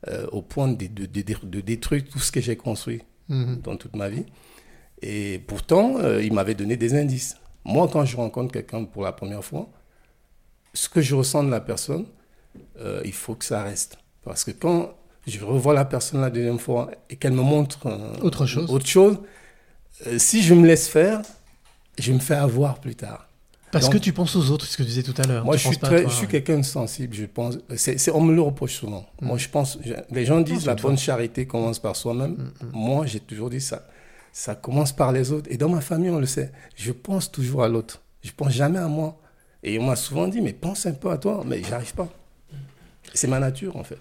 [0.08, 3.60] euh, au point de, de- de- de détruire tout ce que j'ai construit Mhm.
[3.62, 4.24] dans toute ma vie.
[5.02, 7.36] Et pourtant, euh, il m'avait donné des indices.
[7.64, 9.68] Moi, quand je rencontre quelqu'un pour la première fois,
[10.74, 12.06] ce que je ressens de la personne,
[13.04, 13.98] il faut que ça reste.
[14.22, 14.94] Parce que quand
[15.30, 18.70] je revois la personne la deuxième fois et qu'elle me montre euh, Autre chose.
[18.70, 19.18] autre chose,
[20.06, 21.22] euh, si je me laisse faire,
[21.98, 23.26] je me fais avoir plus tard.
[23.72, 25.44] Parce Donc- que tu penses aux autres, ce que tu disais tout à l'heure.
[25.44, 27.56] Moi, Tu je suis, très, toi, je quelqu'un de sensible, je pense.
[28.12, 29.06] On me le reproche souvent.
[29.20, 32.32] Moi, je pense, je- les gens disent la bonne charité commence par soi-même.
[32.32, 33.86] Mm, Moi, j'ai toujours dit ça.
[34.32, 35.48] Ça commence par les autres.
[35.52, 36.50] Et dans ma famille, on le sait.
[36.76, 38.00] Je pense toujours à l'autre.
[38.22, 39.16] Je pense jamais à moi.
[39.62, 41.42] Et on m'a souvent dit, mais pense un peu à toi.
[41.46, 42.08] Mais j'arrive pas.
[43.14, 43.98] C'est ma nature, en fait.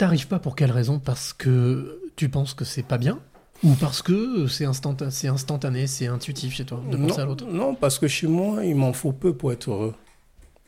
[0.00, 0.98] T'arrives pas pour quelle raison?
[0.98, 3.18] Parce que tu penses que c'est pas bien?
[3.62, 7.30] Ou parce que c'est instantane- c'est instantané, c'est intuitif chez toi de penser à non,
[7.32, 7.44] l'autre?
[7.46, 9.94] non, parce que chez moi, il m'en faut peu pour être heureux.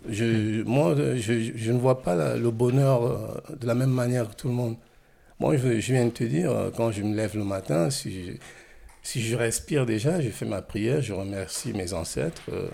[0.06, 4.28] Je, moi, je, je ne vois pas la- le bonheur euh, de la même manière
[4.28, 4.76] que tout le monde.
[5.40, 8.26] Moi, je, je viens de te dire, euh, quand je me lève le matin, si
[8.26, 8.32] je,
[9.02, 12.68] si je respire déjà, j'ai fait ma prière, je remercie mes ancêtres euh,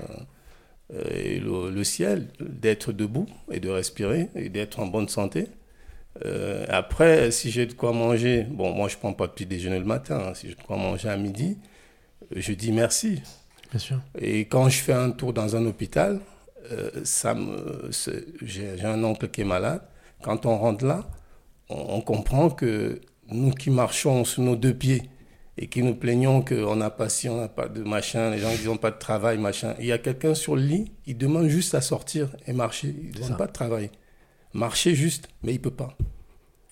[0.93, 5.47] euh, et le, le ciel d'être debout et de respirer et d'être en bonne santé.
[6.25, 9.79] Euh, après, si j'ai de quoi manger, bon, moi je prends pas de petit déjeuner
[9.79, 10.35] le matin, hein.
[10.35, 11.59] si j'ai de quoi manger à midi,
[12.33, 13.23] euh, je dis merci.
[13.71, 14.01] Bien sûr.
[14.19, 16.21] Et quand je fais un tour dans un hôpital,
[16.73, 17.91] euh, ça me,
[18.43, 19.83] j'ai un oncle qui est malade.
[20.23, 21.09] Quand on rentre là,
[21.69, 23.01] on, on comprend que
[23.31, 25.03] nous qui marchons sur nos deux pieds
[25.59, 28.67] et qui nous plaignons qu'on n'a pas on n'a pas de machin, les gens qui
[28.67, 29.75] n'ont pas de travail, machin.
[29.81, 32.95] Il y a quelqu'un sur le lit, il demande juste à sortir et marcher.
[32.97, 33.91] Il ne demande pas de travail.
[34.55, 35.97] Marcher juste, mais il peut pas.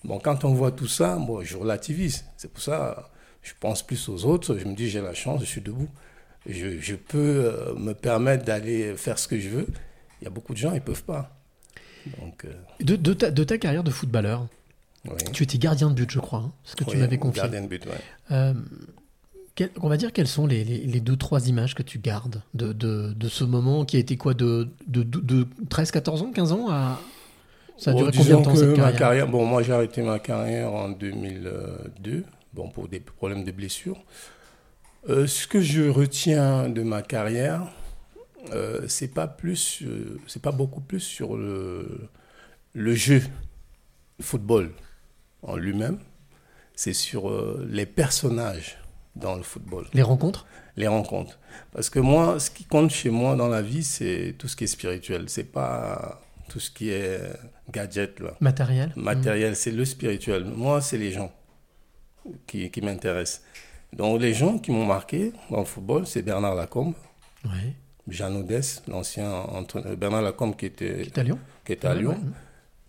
[0.03, 2.25] Bon, quand on voit tout ça, moi, je relativise.
[2.37, 3.09] C'est pour ça,
[3.43, 4.57] je pense plus aux autres.
[4.57, 5.89] Je me dis, j'ai la chance, je suis debout.
[6.47, 9.67] Je, je peux euh, me permettre d'aller faire ce que je veux.
[10.21, 11.35] Il y a beaucoup de gens, ils peuvent pas.
[12.21, 14.47] Donc, euh, De, de ta, de ta carrière de footballeur,
[15.05, 15.11] oui.
[15.33, 17.41] tu étais gardien de but, je crois, hein, ce que tu m'avais confié.
[17.41, 17.91] Gardien de but, ouais.
[18.31, 18.53] Euh,
[19.55, 22.41] quel- on va dire quelles sont les, les- les deux, trois images que tu gardes
[22.53, 22.73] de,
[23.27, 26.99] ce moment qui a été quoi de, de 13, 14 ans, 15 ans à...
[27.77, 30.01] Ça a duré combien de disons temps que cette ma carrière, Bon, moi, j'ai arrêté
[30.01, 34.03] ma carrière en 2002, bon, pour des problèmes de blessures.
[35.09, 37.67] Euh, ce que je retiens de ma carrière,
[38.53, 42.09] euh, c'est pas plus, euh, c'est pas beaucoup plus sur le,
[42.73, 43.21] le jeu
[44.21, 44.71] football
[45.43, 45.99] en lui-même.
[46.75, 48.77] C'est sur euh, les personnages
[49.15, 50.45] dans le football Les rencontres?
[50.75, 51.39] Les rencontres.
[51.71, 54.65] Parce que moi, ce qui compte chez moi dans la vie, c'est tout ce qui
[54.65, 55.25] est spirituel.
[55.27, 57.19] C'est pas tout ce qui est
[57.71, 58.33] gadget, là.
[58.39, 59.55] matérielles matériel.
[59.55, 60.45] C'est le spirituel.
[60.45, 61.31] Moi, c'est les gens
[62.45, 63.41] qui, qui m'intéressent.
[63.93, 66.93] Donc, les gens qui m'ont marqué dans le football, c'est Bernard Lacombe,
[67.43, 67.49] Mm.
[67.49, 67.73] Ouais.
[68.07, 69.95] Jean Odès, l'ancien entraîneur.
[69.97, 72.17] Bernard Lacombe qui était, Qui est à Lyon qui à.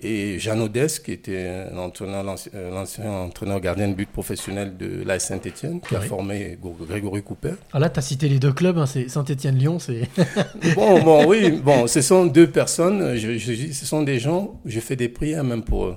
[0.01, 5.19] Et Jean Odès, qui était l'ancien euh, l'ancien entraîneur gardien de but professionnel de la
[5.19, 6.57] Saint-Etienne, qui a formé
[6.89, 7.55] Grégory Cooper.
[7.73, 10.03] Ah là, tu as cité les deux clubs, hein, c'est Saint-Etienne-Lyon, c'est...
[10.77, 13.39] Bon, bon, oui, bon, ce sont deux personnes, je,
[13.73, 15.97] ce sont des gens, je fais des prières même pour eux.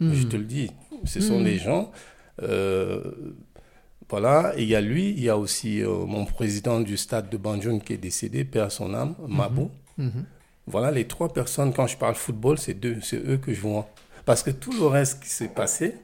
[0.00, 0.12] Hmm.
[0.12, 0.70] Je te le dis.
[1.04, 1.44] Ce sont Mm.
[1.44, 1.92] des gens.
[2.42, 3.00] euh,
[4.08, 7.36] voilà, il y a lui, il y a aussi euh, mon président du stade de
[7.36, 9.70] Banjul qui est décédé, père à son âme, Mabou.
[9.98, 10.24] Mhm.
[10.66, 13.88] Voilà, les trois personnes, quand je parle football, c'est deux, c'est eux que je vois.
[14.24, 15.94] Parce que tout le reste qui s'est passé,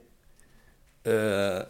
[1.07, 1.63] euh,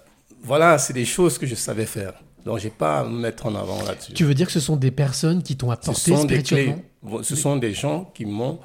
[0.42, 2.14] voilà, c'est des choses que je savais faire.
[2.44, 4.12] Donc, j'ai pas à me mettre en avant là-dessus.
[4.12, 6.74] Tu veux dire que ce sont des personnes qui t'ont Ce apporté sont des clés.
[7.22, 8.58] Ce sont des gens qui m'ont,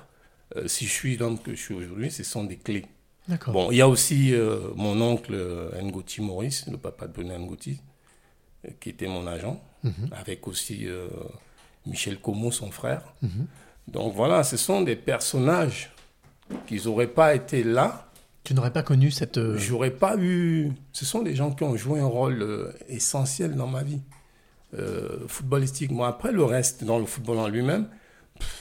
[0.56, 2.86] euh, si je suis l'homme que je suis aujourd'hui, ce sont des clés.
[3.28, 3.54] D'accord.
[3.54, 5.36] Bon, il y a aussi euh, mon oncle
[5.82, 7.80] Ngoti Maurice, le papa de Bruno Ngoti,
[8.80, 10.10] qui était mon agent, Mhm.
[10.12, 10.88] avec aussi
[11.86, 13.04] Michel Como, son frère.
[13.22, 13.46] Mhm.
[13.88, 15.92] Donc voilà, ce sont des personnages
[16.68, 18.10] qui n'auraient pas été là,
[18.44, 19.38] Tu n'aurais pas connu cette...
[19.38, 20.72] euh, j'aurais pas eu.
[20.94, 24.00] Ce sont des gens qui ont joué un rôle euh, essentiel dans ma vie
[24.74, 25.92] euh, footballistique.
[25.92, 27.88] Moi, après le reste dans le football en lui-même,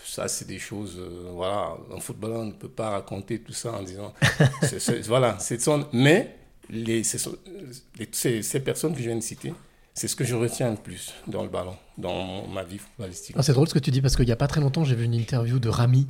[0.05, 0.97] ça c'est des choses.
[0.99, 4.13] euh, voilà, un footballeur ne peut pas raconter tout ça en disant.
[5.07, 5.87] voilà, c'est son.
[5.93, 6.37] Mais
[6.71, 9.53] les, les- ces, ces personnes que je viens de citer,
[9.97, 13.35] c'est ce que je retiens le plus dans le ballon, dans ma vie footballistique.
[13.37, 14.95] Ah, c'est drôle ce que tu dis parce qu'il n'y a pas très longtemps, j'ai
[14.95, 16.07] vu une interview de Rami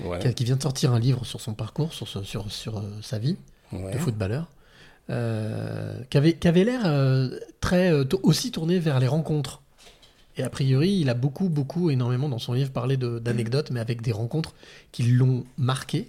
[0.00, 3.18] Ouais, qui, vient de sortir un livre sur son parcours, sur, sur, sur euh, sa
[3.18, 3.36] vie
[3.72, 3.92] ouais.
[3.92, 4.46] de footballeur,
[5.10, 9.60] euh, qui avait, qui avait l'air euh, très euh, aussi tourné vers les rencontres.
[10.36, 14.02] Et a priori, il a beaucoup, beaucoup, énormément dans son livre parlé d'anecdotes, mais avec
[14.02, 14.54] des rencontres
[14.92, 16.08] qui l'ont marqué.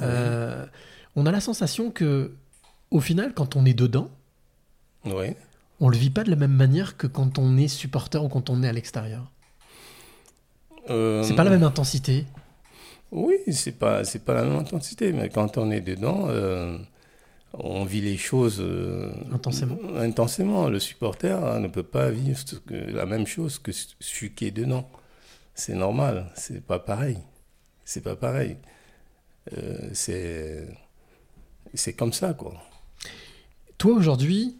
[0.00, 2.32] On a la sensation que,
[2.90, 4.10] au final, quand on est dedans,
[5.04, 5.36] Ouais.
[5.80, 8.50] On le vit pas de la même manière que quand on est supporter ou quand
[8.50, 9.30] on est à l'extérieur.
[10.90, 12.26] Euh, C'est pas la même intensité.
[13.10, 16.76] Oui, c'est pas c'est pas la même intensité, mais quand on est dedans, euh,
[17.52, 19.78] on vit les choses euh, Intensément.
[19.96, 24.50] Intensément, le supporter hein, ne peut pas vivre la même chose que celui qui est
[24.50, 24.88] dedans.
[25.54, 27.18] C'est normal, c'est pas pareil.
[27.84, 28.56] C'est pas pareil.
[29.56, 30.66] Euh, c'est
[31.74, 32.54] c'est comme ça quoi.
[33.78, 34.56] Toi, aujourd'hui,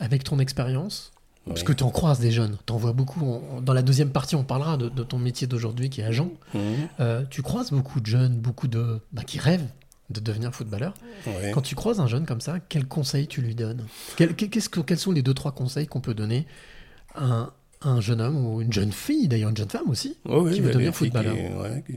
[0.00, 1.12] avec ton expérience,
[1.46, 3.40] parce que tu en croises des jeunes, tu en vois beaucoup.
[3.62, 6.30] dans la deuxième partie, on parlera de, de ton métier d'aujourd'hui qui est agent.
[6.54, 6.60] Mhm.
[7.00, 9.68] Euh, tu croises beaucoup de jeunes, beaucoup de bah, qui rêvent
[10.10, 10.92] de devenir footballeur.
[11.54, 13.86] Quand tu croises un jeune comme ça, quels conseils tu lui donnes?
[14.16, 16.46] Quel- qu'est-ce que- Quels sont les deux, trois conseils qu'on peut donner
[17.14, 20.16] à un, à un jeune homme ou une jeune fille, d'ailleurs une jeune femme aussi
[20.24, 21.34] qui veut a devenir footballeur?
[21.34, 21.94] qui- ouais, qui-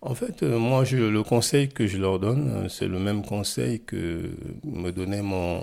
[0.00, 3.22] En fait, euh, moi, je, le conseil que je leur donne, euh, c'est le même
[3.24, 5.60] conseil que me donnait mon,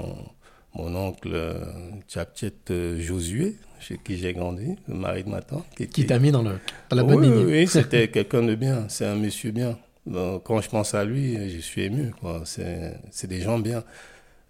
[0.76, 1.64] mon oncle euh,
[2.08, 5.66] Tchapchet euh, Josué, chez qui j'ai grandi, le mari de ma tante.
[5.76, 7.46] Qui était- t'a mis dans, le, dans la bonne oui, lignée.
[7.62, 9.78] oui, c'était quelqu'un de bien, c'est un monsieur bien.
[10.06, 12.12] Donc, quand je pense à lui, je suis ému.
[12.46, 13.84] C'est des gens bien.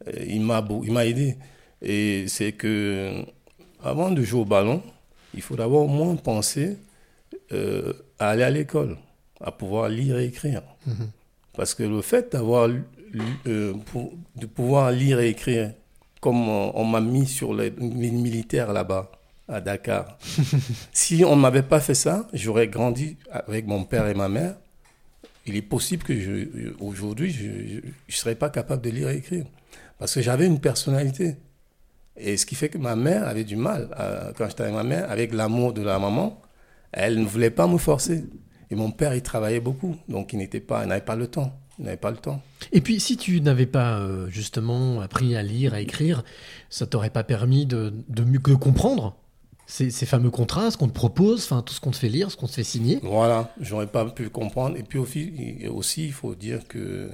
[0.08, 1.36] Euh, Il m'a beau- il m'a aidé.
[1.82, 3.24] Et c'est que
[3.84, 4.82] avant de jouer au ballon,
[5.34, 6.78] il faut d'abord au moins penser
[7.52, 8.98] euh, à aller à l'école,
[9.42, 10.62] à pouvoir lire et écrire.
[10.86, 11.10] Mhm.
[11.54, 12.70] Parce que le fait d'avoir
[13.48, 13.74] euh,
[14.36, 15.74] de pouvoir lire et écrire,
[16.22, 19.12] comme on, m'a mis sur les, les militaires là-bas,
[19.48, 20.18] à Dakar,
[20.94, 24.56] si on ne m'avait pas fait ça, j'aurais grandi avec mon père et ma mère.
[25.46, 29.46] Il est possible que je, aujourd'hui, je ne serais pas capable de lire et écrire.
[29.98, 31.36] Parce que j'avais une personnalité.
[32.16, 34.84] Et ce qui fait que ma mère avait du mal, à- quand j'étais avec ma
[34.84, 36.40] mère, avec l'amour de la maman,
[36.92, 38.24] elle ne voulait pas me forcer.
[38.70, 41.52] Et mon père, il travaillait beaucoup, donc il n'était pas, il n'avait pas le temps.
[41.82, 42.42] Il n'avait pas le temps.
[42.72, 46.24] Et puis, si tu n'avais pas euh, justement appris à lire, à écrire,
[46.70, 49.16] ça t'aurait pas permis de, de mieux de comprendre
[49.66, 52.30] ces, ces fameux contrats, ce qu'on te propose, enfin tout ce qu'on te fait lire,
[52.30, 53.00] ce qu'on te fait signer.
[53.02, 54.78] Voilà, j'aurais pas pu comprendre.
[54.78, 57.10] Et puis aussi il faut dire que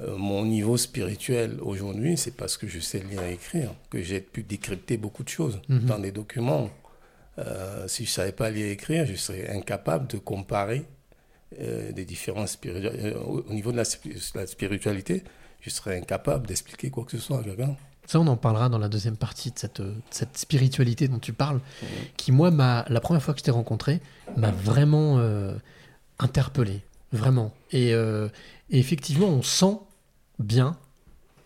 [0.00, 4.20] euh, mon niveau spirituel aujourd'hui, c'est parce que je sais lire et écrire, que j'ai
[4.20, 5.80] pu décrypter beaucoup de choses Mhm.
[5.86, 6.68] dans des documents.
[7.38, 10.84] Euh, si je savais pas lire et écrire, je serais incapable de comparer
[11.60, 13.16] euh, des différences spirituelles.
[13.26, 15.22] au au niveau de la, spi- la spiritualité,
[15.60, 17.76] je serais incapable d'expliquer quoi que ce soit à quelqu'un.
[18.06, 21.32] Ça, on en parlera dans la deuxième partie de cette, euh, cette spiritualité dont tu
[21.32, 21.60] parles,
[22.18, 24.00] qui, moi, la première fois que je t'ai rencontré,
[24.36, 25.54] m'a vraiment euh,
[26.18, 26.82] interpellé.
[27.12, 27.54] Vraiment.
[27.70, 28.28] Et, euh,
[28.70, 29.78] et effectivement, on sent
[30.38, 30.76] bien,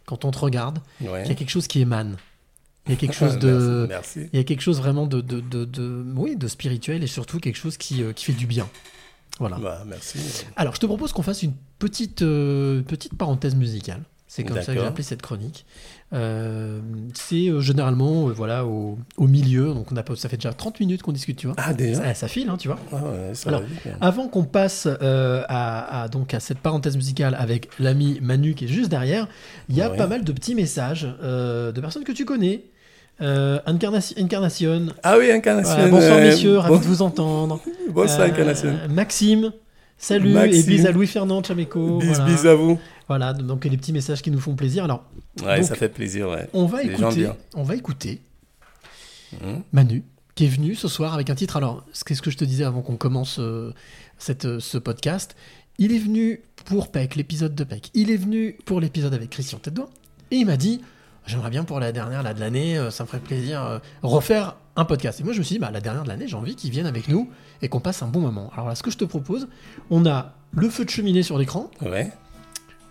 [0.06, 1.20] quand on te regarde, Ouais.
[1.22, 2.16] qu'il y a quelque chose qui émane.
[2.86, 3.86] Il y a quelque chose de.
[3.88, 4.18] Merci.
[4.20, 4.30] merci.
[4.32, 7.38] Il y a quelque chose vraiment de, de, de, de- oui, de spirituel et surtout
[7.38, 8.68] quelque chose qui, euh, qui fait du bien.
[9.38, 9.58] Voilà.
[9.58, 10.18] Bah, merci.
[10.56, 14.02] Alors, je te propose qu'on fasse une petite, euh, petite parenthèse musicale.
[14.30, 15.64] C'est comme ça que j'ai appelé cette chronique.
[16.12, 16.80] Euh,
[17.14, 19.72] c'est euh, généralement euh, voilà, au, au milieu.
[19.72, 21.56] Donc, on a, ça fait déjà 30 minutes qu'on discute, tu vois.
[21.58, 22.78] Ah, déjà Ça, ça file, hein, tu vois.
[22.92, 23.96] Ah ouais, ça Alors, vite, hein.
[24.02, 28.68] Avant qu'on passe à, à- donc à cette parenthèse musicale avec l'ami Manu qui est
[28.68, 29.28] juste derrière,
[29.70, 29.96] il y a Ouais.
[29.96, 32.64] pas mal de petits messages de personnes que tu connais.
[33.20, 34.86] Euh, Incarnation, Incarnation.
[35.02, 35.74] Ah oui, Incarnation.
[35.74, 37.60] Voilà, bonsoir euh, messieurs, ravi de vous entendre.
[37.90, 38.78] Bonsoir, Euh, Incarnation.
[38.90, 39.52] Maxime,
[39.96, 40.60] salut Maxime.
[40.72, 41.98] et bis à Louis-Fernand Chameco.
[41.98, 42.24] Bis, voilà.
[42.26, 42.78] bis à vous.
[43.08, 44.84] Voilà, donc les petits messages qui nous font plaisir.
[44.84, 45.04] Alors,
[45.42, 46.48] Ouais, Donc, ça fait plaisir, ouais.
[46.52, 48.20] on va écouter, on va écouter
[49.44, 49.62] Hum.
[49.72, 50.04] Manu
[50.34, 51.56] qui est venu ce soir avec un titre.
[51.56, 53.72] Alors, qu'est-ce que je te disais avant qu'on commence euh,
[54.18, 55.34] cette, euh, ce podcast?
[55.78, 57.90] Il est venu pour Peck, l'épisode de Peck.
[57.94, 59.90] Il est venu pour l'épisode avec Christian Tête d'Oie.
[60.30, 60.80] Et il m'a dit
[61.28, 64.56] J'aimerais bien pour la dernière là, de l'année, euh, ça me ferait plaisir, euh, refaire
[64.76, 65.20] un podcast.
[65.20, 66.86] Et moi, je me suis dit bah, La dernière de l'année, j'ai envie qu'il vienne
[66.86, 67.28] avec nous
[67.60, 68.50] et qu'on passe un bon moment.
[68.54, 69.46] Alors là, ce que je te propose,
[69.90, 71.70] on a le feu de cheminée sur l'écran.
[71.82, 72.10] Ouais.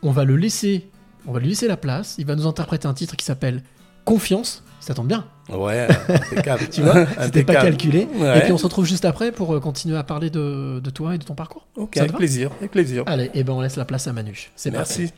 [0.03, 0.87] On va le laisser,
[1.25, 2.15] on va lui laisser la place.
[2.19, 3.63] Il va nous interpréter un titre qui s'appelle
[4.05, 4.63] Confiance.
[4.81, 5.25] Ça tombe bien.
[5.49, 6.67] Ouais, impeccable.
[6.71, 8.07] Tu vois, c'était pas calculé.
[8.19, 8.37] Ouais.
[8.37, 11.15] Et puis on se retrouve juste après pour euh, continuer à parler de, de toi
[11.15, 11.65] et de ton parcours.
[11.75, 13.03] Ok, avec plaisir, avec plaisir.
[13.07, 14.51] Allez, et ben on laisse la place à Manu.
[14.55, 14.69] C'est.
[14.69, 15.11] Merci.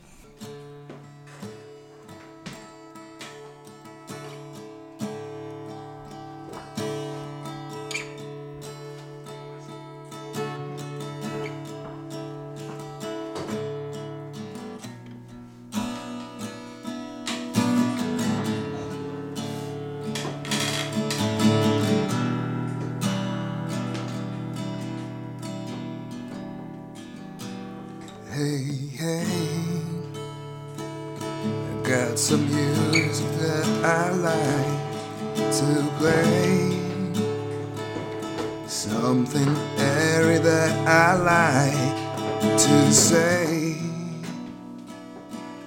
[31.90, 36.78] Got some music that I like to play.
[38.68, 39.50] Something
[39.80, 43.76] airy that I like to say.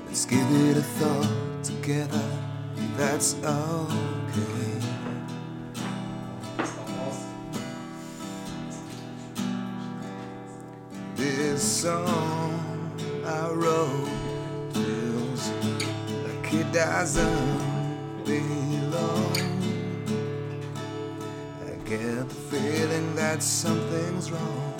[0.07, 2.31] Let's give it a thought together.
[2.97, 4.79] That's okay.
[11.17, 12.32] This song
[16.85, 19.37] doesn't belong.
[21.65, 24.72] I get the feeling that something's wrong.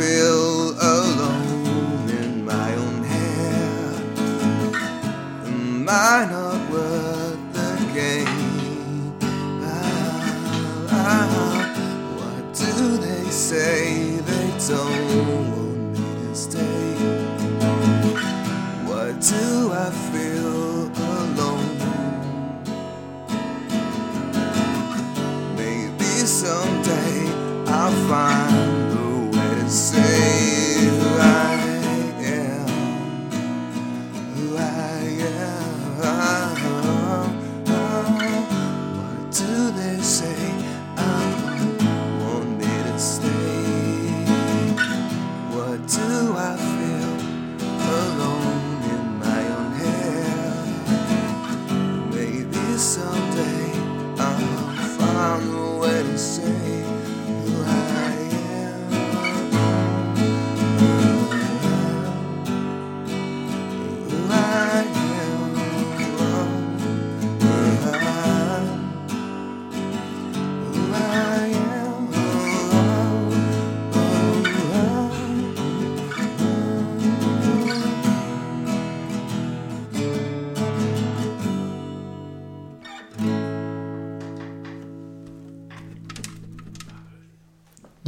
[0.00, 0.39] Feel.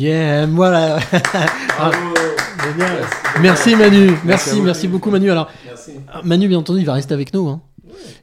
[0.03, 0.99] Yeah, voilà.
[1.79, 1.91] Ah,
[2.65, 3.05] génial.
[3.41, 5.31] Merci Manu, merci, merci beaucoup Manu.
[5.31, 5.49] Alors,
[6.25, 7.49] Manu, bien entendu, il va rester avec nous.
[7.49, 7.61] hein.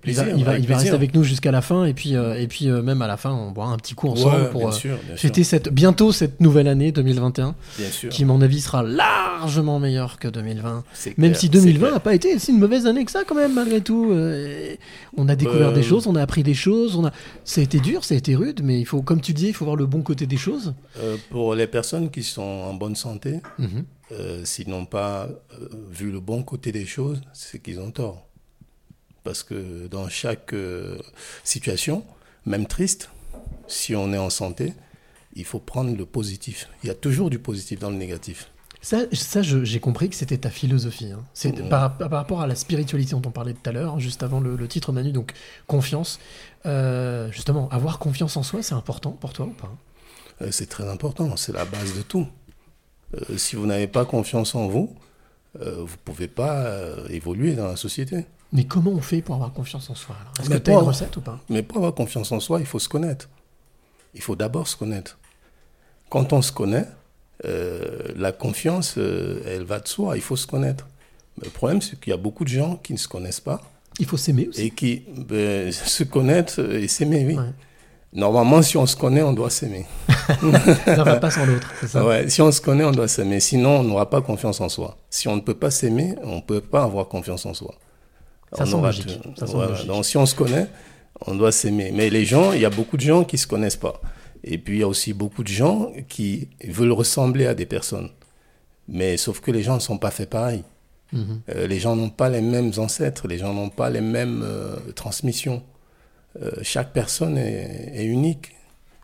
[0.06, 1.94] Il va, plaisir, il va, avec il va rester avec nous jusqu'à la fin et
[1.94, 4.44] puis, euh, et puis euh, même à la fin, on boira un petit coup ensemble
[4.44, 5.50] Ouais, pour euh, sûr, fêter sûr.
[5.50, 8.10] cette, bientôt cette nouvelle année 2021 Bien sûr.
[8.10, 10.84] qui, à mon avis, sera largement meilleure que 2020.
[10.94, 11.94] C'est Même si c'est 2020 clair.
[11.94, 14.14] n'a pas été si une mauvaise année que ça, quand même, malgré tout.
[15.18, 16.96] On a découvert Euh, des choses, on a appris des choses.
[16.96, 17.12] On a...
[17.44, 19.54] Ça a été dur, ça a été rude, mais il faut, comme tu dis, il
[19.54, 20.74] faut voir le bon côté des choses.
[21.00, 23.84] Euh, pour les personnes qui sont en bonne santé, Mhm.
[24.12, 25.30] euh, s'ils n'ont pas
[25.92, 28.29] vu le bon côté des choses, c'est qu'ils ont tort.
[29.24, 30.98] Parce que dans chaque euh,
[31.44, 32.04] situation,
[32.46, 33.10] même triste,
[33.68, 34.74] si on est en santé,
[35.36, 36.68] il faut prendre le positif.
[36.84, 38.50] Il y a toujours du positif dans le négatif.
[38.82, 41.12] Ça, j'ai compris que c'était ta philosophie.
[41.12, 41.24] hein.
[41.34, 41.68] C'est Mhm.
[41.70, 44.56] par, par rapport à la spiritualité dont on parlait tout à l'heure, juste avant le,
[44.56, 45.34] le titre Manu, donc
[45.68, 46.18] confiance.
[46.66, 49.76] Euh, justement, avoir confiance en soi, c'est important pour toi ou pas?
[50.42, 52.26] Euh, c'est très important, c'est la base de tout.
[53.16, 54.96] Euh, si vous n'avez pas confiance en vous,
[55.56, 56.72] vous ne pouvez pas
[57.10, 58.26] évoluer dans la société.
[58.52, 61.16] Mais comment on fait pour avoir confiance en soi Est-ce que tu as une recette
[61.18, 61.40] ou pas?
[61.50, 63.30] Mais pour avoir confiance en soi, il faut se connaître.
[64.16, 65.20] Il faut d'abord se connaître.
[66.10, 66.88] Quand on se connaît,
[67.46, 70.18] euh, la confiance, euh, elle va de soi.
[70.18, 70.88] Il faut se connaître.
[71.38, 73.62] Mais le problème, c'est qu'il y a beaucoup de gens qui ne se connaissent pas.
[74.00, 74.62] Il faut s'aimer aussi.
[74.64, 77.36] Et qui ben, se connaître et s'aimer, oui.
[77.36, 77.54] Ouais.
[78.12, 79.86] Normalement, si on se connaît, on doit s'aimer.
[80.88, 82.04] L'un va pas sans l'autre, c'est ça?
[82.04, 83.40] Ouais, si on se connaît, on doit s'aimer.
[83.40, 84.98] Sinon, on n'aura pas confiance en soi.
[85.12, 87.76] Si on ne peut pas s'aimer, on ne peut pas avoir confiance en soi.
[88.54, 89.20] Ça logique.
[89.42, 89.72] voilà.
[89.72, 89.88] logique.
[89.88, 90.68] Donc, si on se connaît,
[91.26, 91.92] on doit s'aimer.
[91.94, 94.02] Mais les gens, il y a beaucoup de gens qui se connaissent pas.
[94.44, 98.10] Et puis, il y a aussi beaucoup de gens qui veulent ressembler à des personnes.
[98.88, 100.64] Mais sauf que les gens ne sont pas faits pareil.
[101.12, 101.42] Mhm.
[101.50, 104.78] Euh, les gens n'ont pas les mêmes ancêtres, les gens n'ont pas les mêmes euh,
[104.96, 105.64] transmissions.
[106.42, 108.56] Euh, chaque personne est, est unique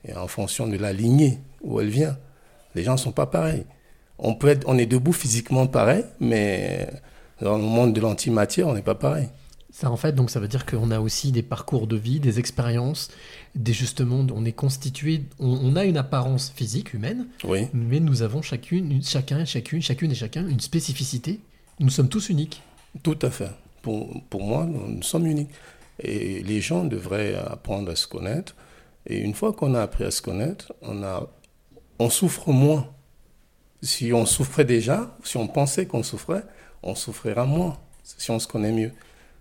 [0.07, 2.17] et en fonction de la lignée où elle vient.
[2.75, 3.65] Les gens ne sont pas pareils.
[4.19, 6.87] On, peut être, on est debout physiquement pareil, mais
[7.41, 9.29] dans le monde de l'antimatière, on n'est pas pareil.
[9.71, 12.39] Ça, en fait, donc ça veut dire qu'on a aussi des parcours de vie, des
[12.39, 13.09] expériences,
[13.55, 18.21] des justement, on est constitué, on, on a une apparence physique humaine, Oui, mais nous
[18.21, 21.41] avons chacune, une- chacun, chacune, chacune et chacun une spécificité.
[21.81, 22.61] Nous sommes tous uniques.
[23.03, 23.51] tout à fait.
[23.81, 25.51] Pour, pour moi, nous, nous sommes uniques.
[25.99, 28.55] Et les gens devraient apprendre à se connaître.
[29.07, 31.29] Et une fois qu'on a appris à se connaître, on, a,
[31.99, 32.87] on souffre moins.
[33.81, 36.43] Si on souffrait déjà, si on pensait qu'on souffrait,
[36.85, 38.91] on souffrira moins si on se connaît mieux.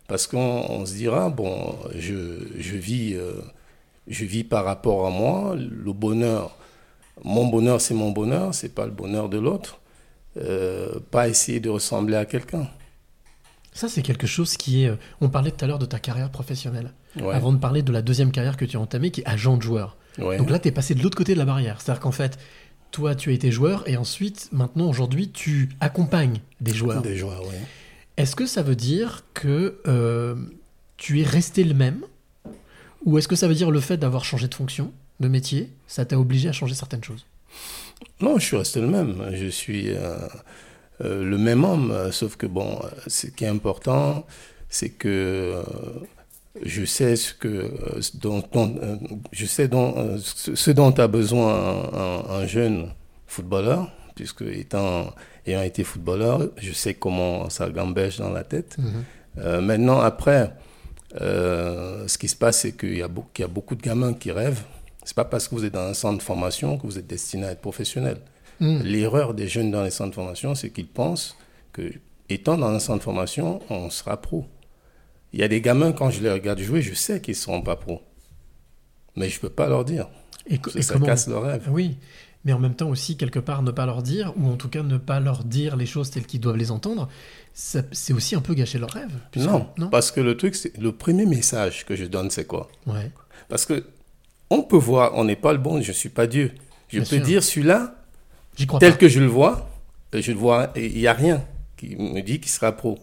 [0.08, 0.38] Parce qu'on
[0.68, 3.40] on se dira, bon, je, je, vis, euh,
[4.06, 6.56] je vis par rapport à moi, le bonheur,
[7.22, 9.78] mon bonheur c'est mon bonheur, c'est pas le bonheur de l'autre.
[10.36, 12.66] Euh, pas essayer de ressembler à quelqu'un.
[13.72, 14.88] Ça, c'est quelque chose qui est.
[14.88, 16.92] euh, On parlait tout à l'heure de ta carrière professionnelle.
[17.20, 17.34] Ouais.
[17.34, 19.62] Avant de parler de la deuxième carrière que tu as entamée, qui est agent de
[19.62, 19.96] joueur.
[20.18, 20.36] Ouais.
[20.36, 21.80] Donc là, tu es passé de l'autre côté de la barrière.
[21.80, 22.36] C'est-à-dire qu'en fait,
[22.94, 27.02] toi, tu as été joueur et ensuite, maintenant, aujourd'hui, tu accompagnes des joueurs.
[27.02, 27.56] Des joueurs, oui.
[28.16, 30.36] Est-ce que ça veut dire que euh,
[30.96, 32.02] tu es resté le même?
[33.04, 36.04] Ou est-ce que ça veut dire le fait d'avoir changé de fonction, de métier, ça
[36.04, 37.26] t'a obligé à changer certaines choses?
[38.20, 39.28] Non, je suis resté le même.
[39.32, 40.16] Je suis euh,
[41.00, 42.78] euh, le même homme, sauf que bon,
[43.08, 44.24] ce qui est important,
[44.68, 45.64] c'est que
[46.62, 48.42] je sais ce que euh, dont,
[48.82, 48.96] euh,
[49.32, 52.88] je sais dont, euh, ce, dont a besoin un, un- un jeune
[53.26, 55.12] footballeur, puisque étant
[55.46, 58.76] ayant été footballeur, je sais comment ça gambèche dans la tête.
[59.38, 60.54] Euh, maintenant, après,
[61.20, 63.82] euh, ce qui se passe, c'est qu'il y, a beaucoup- qu'il y a beaucoup de
[63.82, 64.62] gamins qui rêvent.
[65.04, 67.46] C'est pas parce que vous êtes dans un centre de formation que vous êtes destiné
[67.46, 68.18] à être professionnel.
[68.60, 68.82] Mm.
[68.82, 71.36] L'erreur des jeunes dans les centres de formation, c'est qu'ils pensent
[71.72, 71.92] que,
[72.28, 74.46] étant dans un centre de formation, on sera pro.
[75.34, 77.60] Il y a des gamins, quand je les regarde jouer, je sais qu'ils ne seront
[77.60, 78.02] pas pro.
[79.16, 80.06] Mais je ne peux pas leur dire.
[80.48, 81.66] Et, et ça comment- casse leur rêve.
[81.70, 81.96] Oui,
[82.44, 84.84] mais en même temps aussi, quelque part, ne pas leur dire, ou en tout cas
[84.84, 87.08] ne pas leur dire les choses telles qu'ils doivent les entendre,
[87.52, 89.10] c'est aussi un peu gâcher leur rêve.
[89.36, 92.68] Non, non parce que le truc, c'est le premier message que je donne, c'est quoi?
[92.86, 93.10] Ouais.
[93.48, 93.84] Parce que
[94.50, 96.52] on peut voir, on n'est pas le bon, je ne suis pas Dieu.
[96.88, 97.24] Je Bien peux sûr.
[97.24, 97.96] dire celui-là,
[98.56, 98.92] tel pas.
[98.92, 99.68] que je le vois,
[100.14, 101.44] euh, je le vois, il n'y a rien
[101.76, 102.98] qui me dit qu'il sera pro.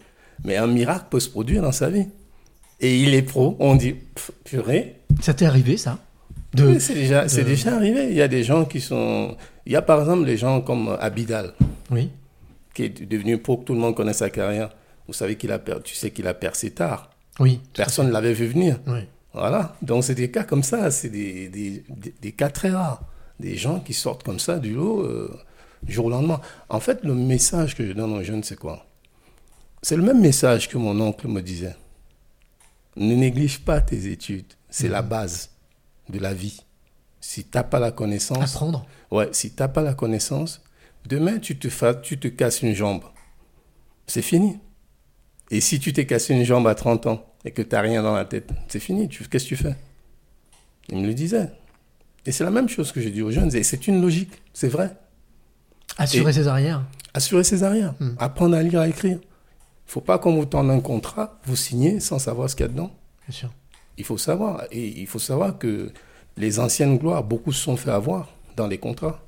[0.46, 2.08] Mais un miracle peut se produire dans sa vie.
[2.82, 6.00] Et il est pro, on dit, pff, purée, Ça t'est arrivé, ça?
[6.58, 8.08] Oui, c'est déjà, c'est de- déjà arrivé.
[8.10, 9.38] Il y a des gens qui sont.
[9.66, 11.54] Il y a par exemple des gens comme Abidal,
[11.92, 12.10] Oui.
[12.74, 14.70] qui est devenu pro, que tout le monde connaît sa carrière.
[15.08, 17.10] Vous savez qu'il a per- tu sais qu'il a percé tard.
[17.40, 17.60] Oui.
[17.74, 18.80] Personne ne l'avait vu venir.
[18.88, 19.00] Oui.
[19.34, 19.76] Voilà.
[19.82, 23.04] Donc c'est des cas comme ça, c'est des, des, des- des cas très rares.
[23.40, 25.32] Des gens qui sortent comme ça du lot euh,
[25.84, 26.42] du jour au lendemain.
[26.70, 28.86] En fait, le message que je donne aux jeunes, c'est quoi?
[29.82, 31.76] C'est le même message que mon oncle me disait.
[32.96, 34.54] Ne néglige pas tes études.
[34.70, 35.52] C'est la base
[36.10, 36.62] de la vie.
[37.20, 38.86] Si tu n'as pas la connaissance, Apprendre.
[39.12, 40.62] Ouais, si t'as pas la connaissance,
[41.06, 43.04] demain tu te, fas, tu te casses une jambe.
[44.08, 44.60] C'est fini.
[45.52, 48.16] Et si tu t'es cassé une jambe à 30 ans et que t'as rien dans
[48.16, 49.08] la tête, c'est fini.
[49.08, 49.76] Tu- Qu'est-ce que tu fais?
[50.90, 51.50] Il me le disait.
[52.26, 53.54] Et c'est la même chose que je dis aux jeunes.
[53.56, 54.32] Et c'est une logique.
[54.54, 54.96] C'est vrai.
[55.98, 56.86] Assurer Et- ses arrières.
[57.14, 57.94] Assurer ses arrières.
[58.00, 58.12] Hmm.
[58.20, 59.20] Apprendre à lire, à écrire.
[59.88, 62.70] Il faut pas qu'on vous tende un contrat, vous signez sans savoir ce qu'il y
[62.70, 62.92] a dedans.
[63.28, 63.50] Bien sûr.
[63.98, 64.64] Il faut savoir.
[64.72, 65.92] Et il faut savoir que
[66.38, 69.20] les anciennes gloires, beaucoup se sont fait avoir dans les contrats.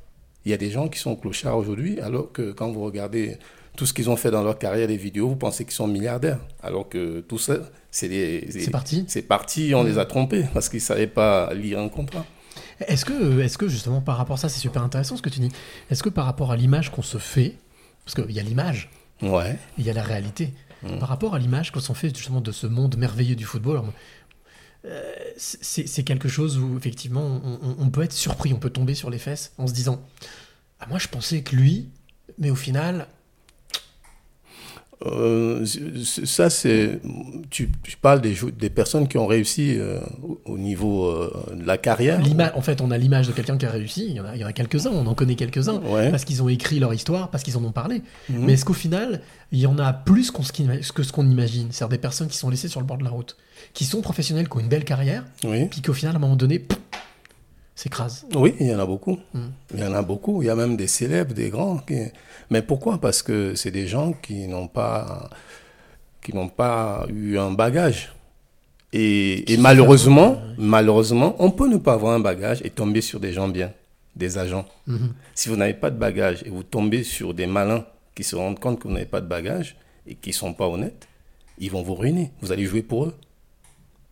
[0.46, 3.38] Il y a des gens qui sont clochards aujourd'hui, alors que quand vous regardez
[3.76, 6.40] tout ce qu'ils ont fait dans leur carrière, les vidéos, vous pensez qu'ils sont milliardaires.
[6.62, 7.56] Alors que tout ça,
[7.92, 9.04] c'est des- C'est parti.
[9.08, 12.26] C'est parti, on les a trompés parce qu'ils ne savaient pas lire un contrat.
[12.88, 15.40] Est-ce que, est-ce que justement par rapport à ça, c'est super intéressant ce que tu
[15.40, 15.52] dis.
[15.90, 17.56] Est-ce que par rapport à l'image qu'on se fait,
[18.06, 18.90] parce qu'il y a l'image,
[19.24, 19.58] Ouais.
[19.78, 20.54] il y a la réalité.
[20.84, 21.00] Mm.
[21.00, 23.82] Par rapport à l'image qu'on s'en fait justement de ce monde merveilleux du football,
[24.86, 28.96] euh, c'est quelque chose où effectivement on, on- on peut être surpris, on peut tomber
[28.96, 30.02] sur les fesses en se disant
[30.82, 31.90] ah, Moi je pensais que lui,
[32.38, 33.08] mais au final,
[35.06, 35.66] Euh,
[36.24, 37.00] ça, c'est.
[37.50, 41.78] Tu, tu parles des, personnes qui ont réussi euh, au- au niveau euh, de la
[41.78, 42.22] carrière.
[42.56, 44.06] En fait, on a l'image de quelqu'un qui a réussi.
[44.10, 45.82] Il y en a, quelques-uns, on en connaît quelques-uns.
[45.82, 46.10] Ouais.
[46.10, 48.02] Parce qu'ils ont écrit leur histoire, parce qu'ils en ont parlé.
[48.30, 48.46] Mhm.
[48.46, 51.68] Mais est-ce qu'au final, il y en a plus qu'ima- que ce qu'on imagine?
[51.72, 53.36] C'est-à-dire des personnes qui sont laissées sur le bord de la route,
[53.74, 55.66] qui sont professionnelles, qui ont une belle carrière, Oui.
[55.66, 56.80] puis qu'au final, à un moment donné, pff,
[57.76, 58.26] s'écrasent.
[58.36, 59.18] Oui, il y en a beaucoup.
[59.34, 59.40] Mm.
[59.74, 60.42] Il y en a beaucoup.
[60.42, 61.78] Il y a même des célèbres, des grands.
[61.80, 62.12] qui-
[62.50, 63.00] Mais pourquoi?
[63.00, 65.30] Parce que c'est des gens qui n'ont pas,
[66.22, 68.14] qui n'ont pas eu un bagage.
[68.96, 73.34] Et, et malheureusement, malheureusement, on peut ne pas avoir un bagage et tomber sur des
[73.34, 73.72] gens bien,
[74.16, 74.66] des agents.
[74.86, 75.14] Mhm.
[75.34, 78.60] Si vous n'avez pas de bagage et vous tombez sur des malins qui se rendent
[78.60, 81.08] compte que vous n'avez pas de bagage et qui sont pas honnêtes,
[81.58, 82.32] ils vont vous ruiner.
[82.42, 83.16] Vous allez jouer pour eux.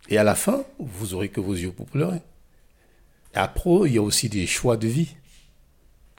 [0.10, 2.18] Et à la fin, vous aurez que vos yeux pour pleurer.
[3.34, 5.16] Après, il y a aussi des choix de vie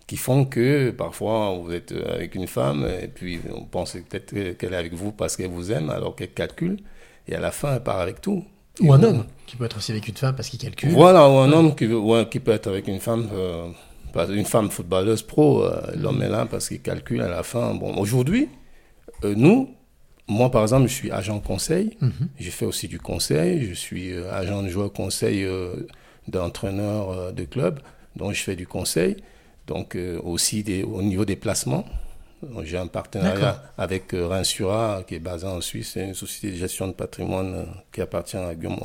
[0.06, 4.72] qui font que parfois vous êtes avec une femme et puis on pense peut-être qu'elle
[4.72, 6.78] est avec vous parce qu'elle vous aime alors qu'elle calcule
[7.28, 8.44] et à la fin elle part avec tout.
[8.80, 10.90] Ou un vous- homme, qui peut être aussi avec une femme parce qu'il calcule.
[10.90, 13.68] Voilà, ou un homme qui, ouais, qui peut être avec une femme, euh,
[14.30, 15.62] une femme footballeuse pro.
[15.64, 17.74] euh, L'homme est là parce qu'il calcule à la fin.
[17.74, 18.48] Bon, aujourd'hui,
[19.24, 19.68] euh, nous,
[20.26, 21.96] moi par exemple, je suis agent conseil.
[22.00, 22.12] Mhm.
[22.38, 23.66] J'ai fait aussi du conseil.
[23.66, 25.86] Je suis euh, agent de joueur conseil euh,
[26.28, 27.80] d'entraîneur euh, de club.
[28.16, 29.16] Donc je fais du conseil.
[29.66, 31.84] Donc euh, aussi des, au niveau des placements.
[32.64, 35.92] J'ai un partenariat avec euh, Rinsura, qui est basé en Suisse.
[35.94, 38.78] C'est une société de gestion de patrimoine qui appartient à Guillaume.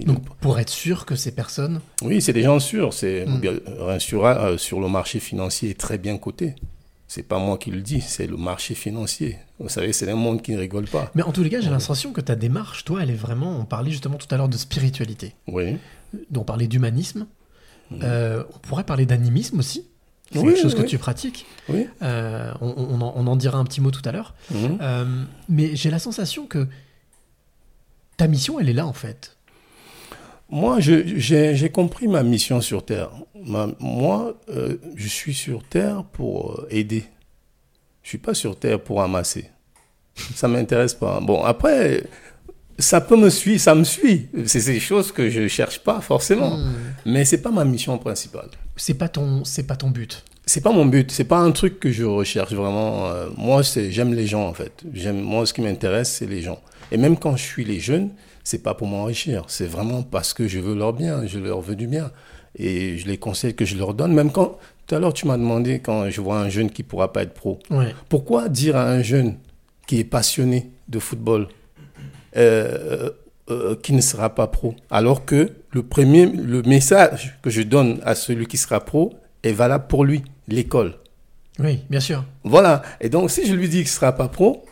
[0.00, 1.80] Il Donc, pour être sûr que ces personnes.
[2.02, 2.94] oui, c'est des gens sûrs.
[2.94, 3.60] C'est Mm.
[3.80, 6.54] Rinsura, euh, sur le marché financier est très bien coté.
[7.10, 9.38] C'est pas moi qui le dis, c'est le marché financier.
[9.58, 11.10] Vous savez, c'est un monde qui ne rigole pas.
[11.14, 13.58] Mais en tous les cas, j'ai l'impression que ta démarche, toi, elle est vraiment.
[13.58, 15.34] On parlait justement tout à l'heure de spiritualité.
[15.46, 15.78] Oui.
[16.30, 17.26] Donc, on parlait d'humanisme.
[18.02, 19.86] Euh, on pourrait parler d'animisme aussi.
[20.30, 21.46] C'est Oui, quelque chose que tu pratiques.
[21.70, 21.86] Oui.
[22.02, 24.34] Euh, on, on en, on en dira un petit mot tout à l'heure.
[24.50, 24.78] Mhm.
[24.82, 26.68] Euh, mais j'ai la sensation que
[28.18, 29.37] ta mission, elle est là, en fait.
[30.50, 33.10] Moi, j'ai compris ma mission sur Terre.
[33.44, 37.04] Ma- moi, euh, je suis sur Terre pour euh, aider.
[38.02, 39.50] Je suis pas sur Terre pour amasser.
[40.34, 41.20] Ça m'intéresse pas.
[41.20, 42.02] Bon, après,
[42.78, 44.28] ça peut me suivre, ça me suit.
[44.46, 46.56] C'est des choses que je cherche pas forcément.
[46.56, 46.74] Hmm.
[47.06, 48.48] Mais c'est pas ma mission principale.
[48.76, 50.24] C'est pas ton, c'est pas ton but.
[50.46, 53.06] C'est pas mon but, c'est pas un truc que je recherche vraiment.
[53.08, 54.72] Euh, moi, c'est j'aime les gens en fait.
[54.94, 56.58] J'aime moi ce qui m'intéresse, c'est les gens.
[56.90, 58.10] Et même quand je suis les jeunes,
[58.48, 61.76] c'est pas pour m'enrichir, c'est vraiment parce que je veux leur bien, je leur veux
[61.76, 62.10] du bien.
[62.56, 64.14] Et je les conseille que je leur donne.
[64.14, 67.12] Même quand tout à l'heure tu m'as demandé quand je vois un jeune qui pourra
[67.12, 67.58] pas être pro.
[67.68, 67.94] Ouais.
[68.08, 69.36] Pourquoi dire à un jeune
[69.86, 71.48] qui est passionné de football
[72.38, 73.10] euh,
[73.50, 78.00] euh, qui ne sera pas pro alors que le premier le message que je donne
[78.02, 80.94] à celui qui sera pro est valable pour lui, l'école?
[81.58, 82.24] Oui, bien sûr.
[82.44, 82.80] Voilà.
[83.02, 84.64] Et donc, si je lui dis qu'il ne sera pas pro,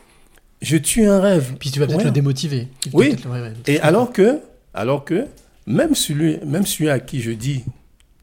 [0.62, 1.54] je tue un rêve.
[1.58, 2.04] Puis tu vas peut-être Ouais.
[2.04, 2.68] le démotiver.
[2.92, 3.08] Oui.
[3.08, 3.52] peut-être le- ouais, ouais.
[3.66, 4.40] Et alors que,
[4.74, 5.26] alors que,
[5.66, 7.64] même celui, même celui à qui je dis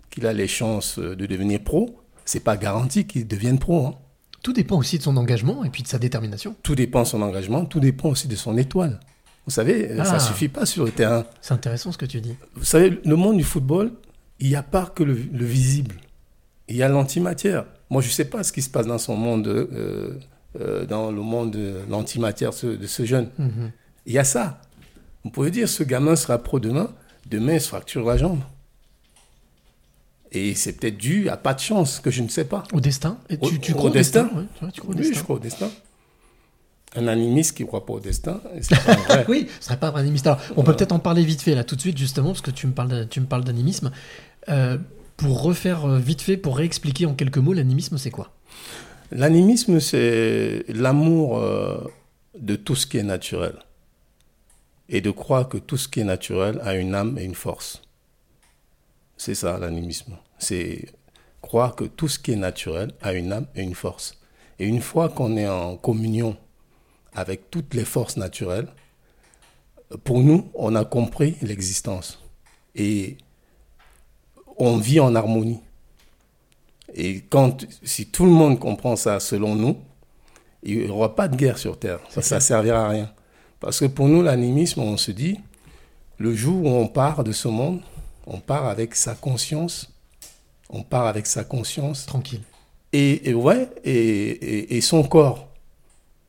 [0.10, 3.88] qu'il a les chances euh, de devenir pro, c'est pas garanti qu'il devienne pro.
[3.88, 3.96] hein.
[4.44, 6.56] Tout dépend aussi de son engagement et puis de sa détermination.
[6.64, 9.00] Tout dépend de son engagement, tout dépend aussi de son étoile.
[9.46, 10.06] Vous savez, euh, Ah.
[10.06, 11.26] ça suffit pas sur le terrain.
[11.42, 12.36] C'est intéressant ce que tu dis.
[12.56, 13.92] Vous savez, le monde du football,
[14.40, 15.96] il n'y a pas que le, le visible.
[16.70, 17.66] Il y a l'antimatière.
[17.90, 20.18] Moi, je ne sais pas ce qui se passe dans son monde, euh,
[20.60, 23.30] euh, dans le monde de l'antimatière ce- de ce jeune.
[23.38, 23.72] Mhm.
[24.06, 24.62] Il y a ça.
[25.24, 26.92] Vous pouvez dire, ce gamin sera pro demain,
[27.30, 28.42] demain il se fracture la jambe.
[30.32, 32.64] Et c'est peut-être dû à pas de chance, que je ne sais pas.
[32.74, 34.98] Au destin Et tu, Au- tu au crois au destin destin, ouais, tu crois au
[34.98, 35.70] Oui, destin je crois au destin.
[36.96, 38.40] Un animiste qui ne croit pas au destin,
[38.86, 39.26] pas vrai.
[39.30, 40.28] Oui, ce serait pas un animiste.
[40.28, 42.52] Alors, on peut peut-être en parler vite fait là tout de suite justement parce que
[42.52, 43.92] tu me parles d'animisme.
[44.50, 44.78] Euh,
[45.18, 48.32] pour refaire euh, vite fait, pour réexpliquer en quelques mots, l'animisme c'est quoi?
[49.16, 51.78] L'animisme, c'est l'amour euh,
[52.36, 53.60] de tout ce qui est naturel.
[54.90, 57.84] Et de croire que tout ce qui est naturel a une âme et une force.
[59.16, 60.18] C'est ça, l'animisme.
[60.40, 60.88] C'est
[61.44, 64.20] croire que tout ce qui est naturel a une âme et une force.
[64.58, 66.36] Et une fois qu'on est en communion
[67.14, 68.68] avec toutes les forces naturelles,
[70.04, 72.20] pour nous, on a compris l'existence.
[72.74, 73.18] Et
[74.58, 75.62] on vit en harmonie.
[76.96, 79.78] Et quand, si tout le monde comprend ça selon nous,
[80.64, 82.00] il n'y aura pas de guerre sur Terre.
[82.10, 83.12] Ça ne servira à rien.
[83.60, 85.40] Parce que pour nous, l'animisme, on se dit,
[86.18, 87.82] le jour où on part de ce monde,
[88.28, 89.92] on part avec sa conscience.
[90.70, 92.06] On part avec sa conscience.
[92.06, 92.42] Tranquille.
[92.94, 95.48] Et, et ouais, et, et, et son corps.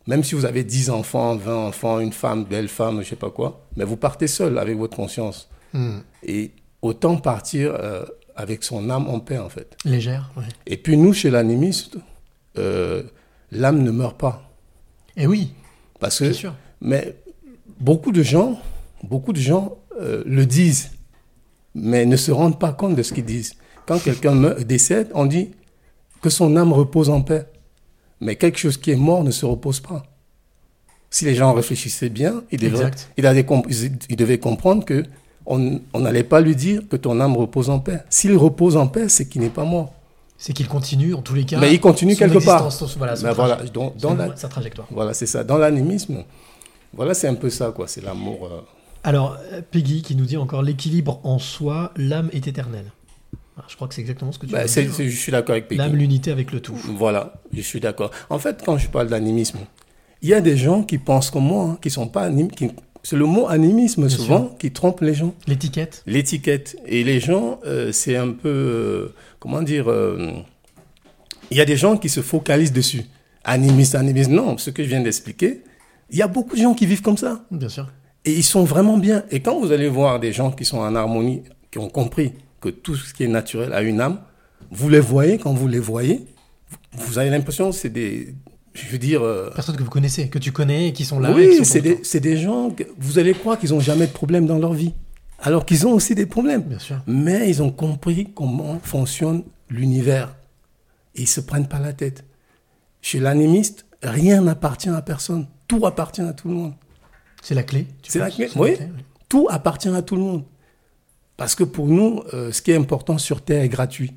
[0.06, 3.30] Même si vous avez 10 enfants, 20 enfants, une femme, belle femme, je sais pas
[3.30, 5.48] quoi, mais vous partez seul avec votre conscience.
[5.72, 6.00] Hmm.
[6.22, 6.50] Et
[6.82, 8.04] autant partir euh,
[8.36, 9.76] avec son âme en paix, en fait.
[9.84, 10.44] Légère, ouais.
[10.66, 11.96] Et puis nous, chez l'animiste,
[12.58, 13.02] euh,
[13.50, 14.50] l'âme ne meurt pas.
[15.16, 15.52] Et oui,
[16.00, 16.54] Parce que, sûr.
[16.80, 17.16] mais
[17.80, 18.60] beaucoup de gens,
[19.02, 20.90] beaucoup de gens euh, le disent,
[21.74, 23.54] mais ne se rendent pas compte de ce qu'ils disent.
[23.86, 25.50] Quand quelqu'un meurt- décède, on dit
[26.22, 27.46] que son âme repose en paix.
[28.20, 30.04] Mais quelque chose qui est mort ne se repose pas.
[31.10, 32.58] Si les gens réfléchissaient bien, ils,
[33.44, 35.04] comp- ils- ils devaient comprendre que
[35.46, 38.00] on n'allait pas lui dire que ton âme repose en paix.
[38.08, 39.92] S'il repose en paix, c'est qu'il n'est pas mort.
[40.38, 41.58] C'est qu'il continue, en tous les cas.
[41.60, 42.70] Mais il continue quelque part.
[42.72, 44.86] son- voilà, son dans la- sa trajectoire.
[44.90, 45.44] Voilà, c'est ça.
[45.44, 46.24] Dans l'animisme,
[46.92, 47.86] voilà, c'est un peu ça, quoi.
[47.88, 48.46] C'est l'amour.
[48.50, 48.60] euh,
[49.04, 49.36] Alors,
[49.70, 52.90] Peggy qui nous dit encore l'équilibre en soi, l'âme est éternelle.
[53.68, 54.94] Je crois que c'est exactement ce que tu bah, veux c'est- dire.
[54.94, 55.78] c'est- je suis d'accord avec Peggy.
[55.78, 56.74] L'âme, l'unité avec le tout.
[56.96, 58.10] Voilà, je suis d'accord.
[58.28, 59.58] En fait, quand je parle d'animisme,
[60.22, 62.72] il y a des gens qui pensent comme moi, hein, qui sont pas qui-
[63.04, 65.34] C'est le mot animisme Bien souvent qui trompe les gens.
[65.46, 66.02] L'étiquette.
[66.06, 66.76] L'étiquette.
[66.86, 70.32] Et les gens, euh, c'est un peu, euh, comment dire, euh,
[71.50, 73.04] il y a des gens qui se focalisent dessus.
[73.44, 75.62] Animiste, animiste, non, ce que je viens d'expliquer,
[76.08, 77.44] il y a beaucoup de gens qui vivent comme ça.
[77.50, 77.92] Bien sûr.
[78.24, 79.22] Et ils sont vraiment bien.
[79.30, 82.32] Et quand vous allez voir des gens qui sont en harmonie, qui ont compris
[82.62, 84.18] que tout ce qui est naturel a une âme,
[84.70, 86.24] vous les voyez, quand vous les voyez,
[86.92, 88.34] vous avez l'impression que c'est des...
[88.74, 89.22] Je veux dire...
[89.22, 91.32] euh, Personnes que vous connaissez, que tu connais qui sont là.
[91.32, 94.58] oui, c'est des, des gens, que vous allez croire qu'ils n'ont jamais de problème dans
[94.58, 94.92] leur vie.
[95.40, 96.62] Alors qu'ils ont aussi des problèmes.
[96.62, 97.00] Bien sûr.
[97.06, 100.34] Mais ils ont compris comment fonctionne l'univers.
[101.14, 102.24] Et ils se prennent pas la tête.
[103.02, 105.46] Chez l'animiste, rien n'appartient à personne.
[105.68, 106.72] Tout appartient à tout le monde.
[107.42, 107.86] C'est la clé.
[108.08, 108.48] C'est la clé.
[108.56, 109.02] Oui, clé, oui.
[109.28, 110.44] tout appartient à tout le monde.
[111.36, 114.14] Parce que pour nous, euh, ce qui est important sur Terre est gratuit.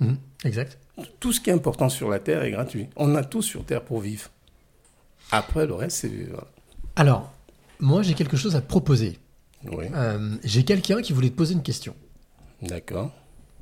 [0.00, 0.78] Mhm, Exact.
[1.20, 2.88] Tout ce qui est important sur la Terre est gratuit.
[2.96, 4.30] On a tout sur Terre pour vivre.
[5.30, 6.08] Après, le reste, c'est...
[6.08, 6.46] voilà.
[6.96, 7.32] Alors,
[7.80, 9.18] moi, j'ai quelque chose à te proposer.
[9.70, 11.94] Oui, Euh, j'ai quelqu'un qui voulait te poser une question.
[12.62, 13.10] d'accord.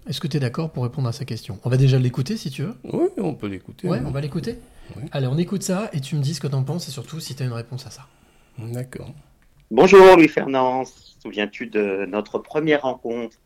[0.06, 1.58] Est-ce que tu es d'accord pour répondre à sa question?
[1.64, 2.74] On va déjà l'écouter si tu veux.
[2.84, 3.88] Oui, on peut l'écouter.
[3.88, 4.04] Ouais, oui.
[4.06, 4.58] on va l'écouter.
[4.96, 5.04] Oui.
[5.12, 7.34] Allez, on écoute ça et tu me dis ce que t'en penses et surtout si
[7.34, 8.06] tu as une réponse à ça.
[8.58, 9.10] D'accord.
[9.70, 10.84] Bonjour Louis Fernand,
[11.22, 13.38] souviens-tu de notre première rencontre?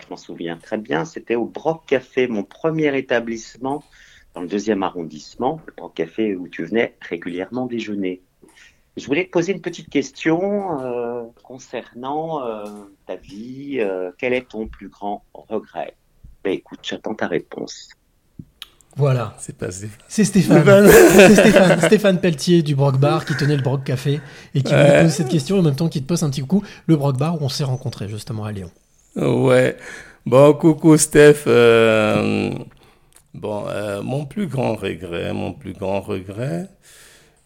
[0.00, 3.84] Je m'en souviens très bien, c'était au Broc Café, mon premier établissement
[4.34, 8.22] dans le deuxième arrondissement, le Broc Café où tu venais régulièrement déjeuner.
[8.96, 12.64] Je voulais te poser une petite question euh, concernant euh,
[13.06, 13.76] ta vie.
[13.80, 15.94] euh, quel est ton plus grand regret?
[16.44, 17.88] Ben, Écoute, j'attends ta réponse.
[18.96, 19.34] Voilà.
[19.38, 19.88] C'est passé.
[20.08, 20.64] C'est Stéphane.
[20.64, 24.20] Ben- C'est Stéphane, Stéphane Pelletier du Broc Bar qui tenait le Broc Café
[24.54, 24.96] et qui Ouais.
[24.98, 26.62] nous pose cette question et en même temps qui te pose un petit coucou.
[26.86, 28.70] Le Broc Bar où on s'est rencontrés justement à Lyon.
[29.16, 29.76] Ouais.
[30.24, 31.44] Bon, coucou Steph.
[31.46, 32.52] Euh,
[33.34, 36.68] bon, euh, mon plus grand regret, mon plus grand regret,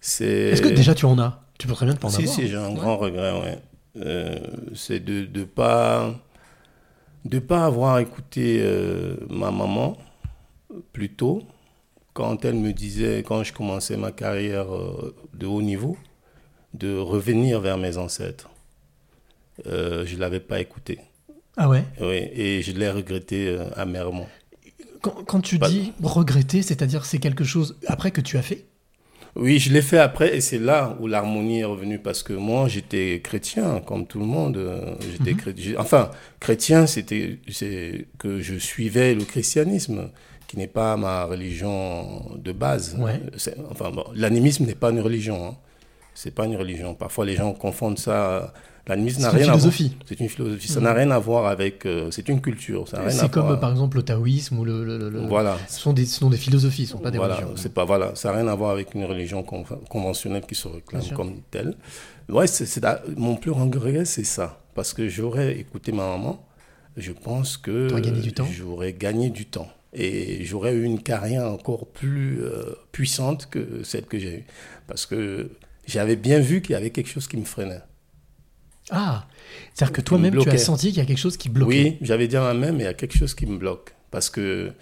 [0.00, 0.26] c'est...
[0.50, 1.42] Est-ce que déjà tu en as?
[1.58, 2.34] Tu peux très bien te en Si, avoir.
[2.34, 2.74] si, j'ai un Ouais.
[2.74, 3.58] grand regret, ouais.
[3.98, 4.38] Euh,
[4.74, 6.14] c'est de ne pas,
[7.24, 9.96] de pas avoir écouté euh, ma maman
[10.92, 11.42] plus tôt,
[12.12, 15.96] quand elle me disait, quand je commençais ma carrière euh, de haut niveau,
[16.74, 18.50] de revenir vers mes ancêtres.
[19.66, 21.00] Euh, je ne l'avais pas écouté.
[21.56, 24.28] Ah ouais Oui, et je l'ai regretté euh, amèrement.
[25.00, 28.64] quand, quand tu dis regretter, c'est-à-dire c'est quelque chose après que tu as fait?
[29.38, 32.68] Oui, je l'ai fait après et c'est là où l'harmonie est revenue parce que moi
[32.68, 34.56] j'étais chrétien comme tout le monde.
[34.56, 35.36] euh, J'étais Mhm.
[35.36, 35.74] chrétien.
[35.78, 40.10] Enfin, chrétien, c'était c'est que je suivais le christianisme,
[40.48, 42.96] qui n'est pas ma religion de base.
[42.98, 43.20] Ouais.
[43.70, 45.46] Enfin, bon, l'animisme n'est pas une religion.
[45.48, 45.56] Hein.
[46.14, 46.94] C'est pas une religion.
[46.94, 48.54] Parfois les gens confondent ça.
[48.88, 49.72] L'animisme n'a C'est une rien à voir.
[49.72, 49.96] philosophie.
[50.06, 50.68] C'est une philosophie.
[50.68, 50.84] Ça Mhm.
[50.84, 51.86] n'a rien à voir avec.
[51.86, 52.84] euh, c'est une culture.
[52.88, 53.58] C'est comme voir.
[53.60, 54.84] par exemple le taoïsme ou le.
[54.84, 55.56] le- le- le- Voilà.
[55.68, 57.54] Ce sont, des, ce sont des philosophies, ce ne sont pas des voilà, religions.
[57.56, 60.68] c'est pas voilà, ça n'a rien à voir avec une religion conv- conventionnelle qui se
[60.68, 61.16] réclame Bien sûr.
[61.16, 61.74] comme telle.
[62.28, 62.68] Ouais, c'est,
[63.16, 66.44] mon plus grand regret, c'est ça, parce que j'aurais écouté ma maman,
[66.96, 72.74] je pense que j'aurais gagné du temps et j'aurais eu une carrière encore plus euh,
[72.92, 74.44] puissante que celle que j'ai eue,
[74.86, 75.50] parce que
[75.86, 77.80] j'avais bien vu qu'il y avait quelque chose qui me freinait.
[78.90, 79.26] Ah
[79.74, 81.68] C'est-à-dire que toi-même me tu as senti qu'il y a quelque chose qui bloquait.
[81.68, 83.94] Oui, j'avais dit à mais il y a quelque chose qui me bloque.
[84.10, 84.72] Parce que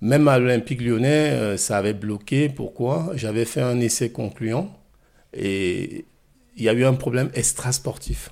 [0.00, 2.48] même à l'Olympique lyonnais, euh, ça avait bloqué.
[2.48, 3.12] Pourquoi?
[3.14, 4.76] J'avais fait un essai concluant
[5.32, 6.04] et
[6.56, 8.30] il y a eu un problème extrasportif.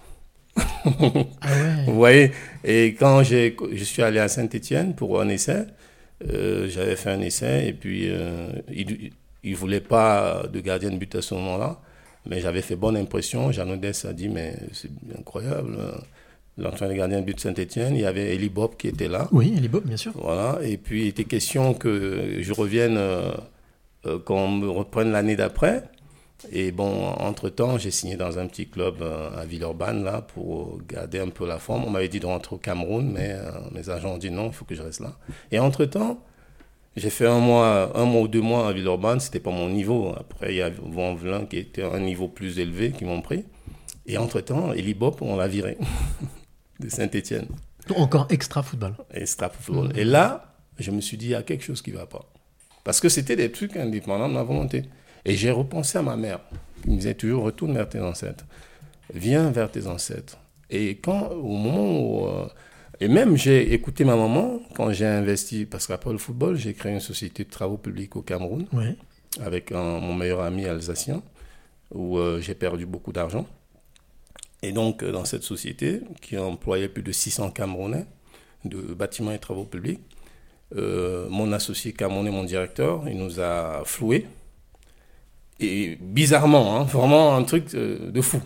[0.56, 2.32] Ah ouais Vous voyez?
[2.64, 5.66] Et quand je suis allé à Saint-Etienne pour un essai,
[6.28, 9.12] euh, j'avais fait un essai et puis euh, il
[9.44, 11.80] ne voulait pas de gardien de but à ce moment-là,
[12.26, 13.52] mais j'avais fait bonne impression.
[13.52, 15.76] Jean Odès a dit, mais c'est incroyable.
[15.78, 15.92] euh,
[16.56, 19.26] L'entraîneur de gardien de but Saint-Etienne, il y avait Eli Bob qui était là.
[19.32, 20.12] Oui, est bonne, bien sûr.
[20.14, 23.32] Voilà, et puis il était question que je revienne, euh,
[24.06, 25.82] euh, qu'on me reprenne l'année d'après.
[26.52, 31.18] Et bon, entre-temps, j'ai signé dans un petit club euh, à Villeurbanne, là, pour garder
[31.18, 31.84] un peu la forme.
[31.86, 34.52] On m'avait dit de rentrer au Cameroun, mais euh, mes agents ont dit non, il
[34.52, 35.14] faut que je reste là.
[35.50, 36.20] Et entre-temps,
[36.96, 40.14] J'ai fait un mois, un mois ou deux mois à Villeurbanne, c'était pas mon niveau.
[40.16, 43.44] Après, il y a Vanvelin qui était à un niveau plus élevé qui m'ont pris.
[44.06, 45.76] Et entre-temps, Elibop, on l'a viré
[46.80, 47.48] de Saint-Etienne.
[47.96, 48.94] Encore extra football.
[49.12, 49.92] Extra football.
[49.96, 52.30] Et là, je me suis dit, il y a quelque chose qui va pas.
[52.84, 54.82] Parce que c'était des trucs indépendants de ma volonté.
[55.24, 56.40] Et j'ai repensé à ma mère,
[56.82, 58.44] qui me disait toujours, retourne vers tes ancêtres.
[59.12, 60.38] Viens vers tes ancêtres.
[60.70, 62.26] Et quand, au moment où...
[62.26, 62.46] euh,
[63.00, 66.92] et même, j'ai écouté ma maman quand j'ai investi, parce qu'après le football, j'ai créé
[66.92, 68.66] une société de travaux publics au Cameroun,
[69.40, 71.22] avec un- mon meilleur ami alsacien,
[71.92, 73.46] où euh, j'ai perdu beaucoup d'argent.
[74.62, 78.06] Et donc, euh, dans cette société, qui employait plus de 600 Camerounais
[78.64, 80.00] de bâtiments et travaux publics,
[80.76, 84.26] euh, mon associé camerounais, mon directeur, il nous a floués.
[85.60, 88.40] Et bizarrement, hein, vraiment un truc de fou.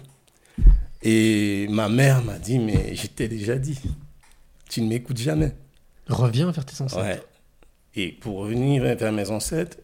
[1.03, 3.79] Et ma mère m'a dit, mais je t'ai déjà dit,
[4.69, 5.53] tu ne m'écoutes jamais.
[6.09, 7.03] Reviens vers tes ancêtres.
[7.05, 7.21] Ouais.
[7.95, 9.79] Et pour revenir vers mes ancêtres,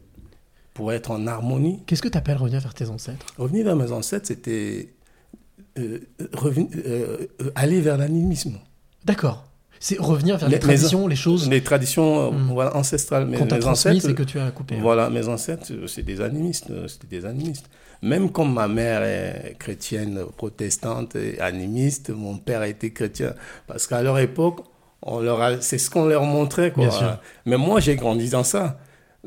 [0.72, 3.26] pour être en harmonie, Qu'est-ce que tu appelles revenir vers tes ancêtres?
[3.39, 4.93] Revenir vers mes ancêtres, c'était
[5.78, 5.99] euh,
[6.35, 8.59] reven- euh, euh, aller vers l'animisme.
[9.05, 9.45] D'accord.
[9.80, 12.51] C'est revenir vers les, Les- traditions, les choses Les traditions euh, Mm.
[12.53, 13.26] voilà, ancestrales.
[13.26, 14.76] Mes, qu'on t'a mes ancêtres, et que tu as coupées.
[14.76, 14.80] hein.
[14.80, 16.70] Voilà, mes ancêtres, euh, c'est des animistes.
[16.70, 17.68] euh, C'était des animistes.
[18.03, 23.35] Même comme ma mère est chrétienne, protestante et animiste, mon père été chrétien.
[23.66, 24.61] Parce qu'à leur époque,
[25.05, 26.73] on leur a- c'est ce qu'on leur montrait.
[26.73, 27.21] Quoi.
[27.47, 28.81] Mais moi, j'ai grandi dans ça.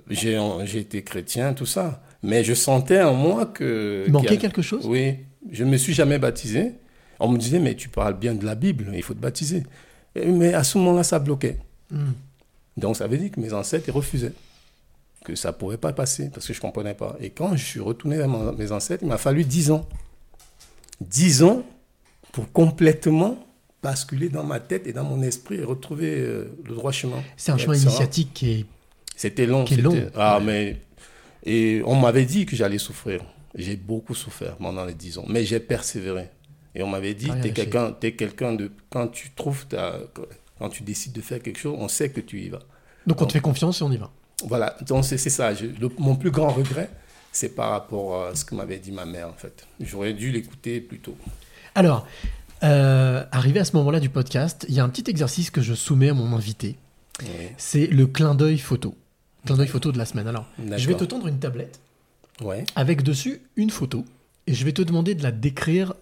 [0.09, 2.01] J'ai j'ai été chrétien, tout ça.
[2.23, 4.03] Mais je sentais en moi que.
[4.07, 4.85] Il manquait a- quelque chose?
[4.85, 5.15] Oui.
[5.51, 6.73] Je ne me suis jamais baptisé.
[7.19, 9.63] On me disait, mais tu parles bien de la Bible, il faut te baptiser.
[10.15, 11.57] Mais à ce moment-là, ça bloquait.
[11.89, 12.11] Hmm.
[12.75, 14.33] Donc ça veut dire que mes ancêtres ils refusaient.
[15.23, 17.15] Que ça ne pourrait pas passer parce que je ne comprenais pas.
[17.19, 19.87] Et quand je suis retourné vers mon- mes ancêtres, il m'a fallu 10 ans.
[21.01, 21.63] 10 ans
[22.31, 23.37] pour complètement
[23.91, 27.21] basculer dans ma tête et dans mon esprit et retrouver euh, le droit chemin.
[27.37, 28.65] C'est un chemin initiatique qui est.
[29.15, 29.63] C'était long.
[29.63, 29.95] qui est long.
[30.15, 30.43] Ah, Ouais.
[30.45, 30.81] mais.
[31.45, 33.21] Et on m'avait dit que j'allais souffrir.
[33.55, 35.25] J'ai beaucoup souffert pendant les 10 ans.
[35.29, 36.29] Mais j'ai persévéré.
[36.75, 37.53] Et on m'avait dit, rien t'es lâché.
[37.69, 38.71] quelqu'un, quelqu'un de.
[38.89, 39.99] Quand tu trouves ta.
[40.59, 42.59] Quand tu décides de faire quelque chose, on sait que tu y vas.
[43.05, 44.11] Donc on te fait confiance et on y va.
[44.45, 45.53] Voilà, donc c'est c'est ça.
[45.53, 46.89] Je- le- mon plus grand regret,
[47.31, 49.65] c'est par rapport à ce que m'avait dit ma mère, en fait.
[49.79, 51.15] J'aurais dû l'écouter plus tôt.
[51.75, 52.05] Alors,
[52.63, 55.73] euh, arrivé à ce moment-là du podcast, il y a un petit exercice que je
[55.73, 56.75] soumets à mon invité.
[57.57, 58.95] C'est le clin d'œil photo.
[59.45, 60.27] Clin d'œil photo de la semaine.
[60.27, 60.45] Alors,
[60.77, 61.79] je vais te tendre une tablette
[62.41, 62.63] Ouais.
[62.75, 64.05] avec dessus une photo
[64.45, 65.95] et je vais te demander de la décrire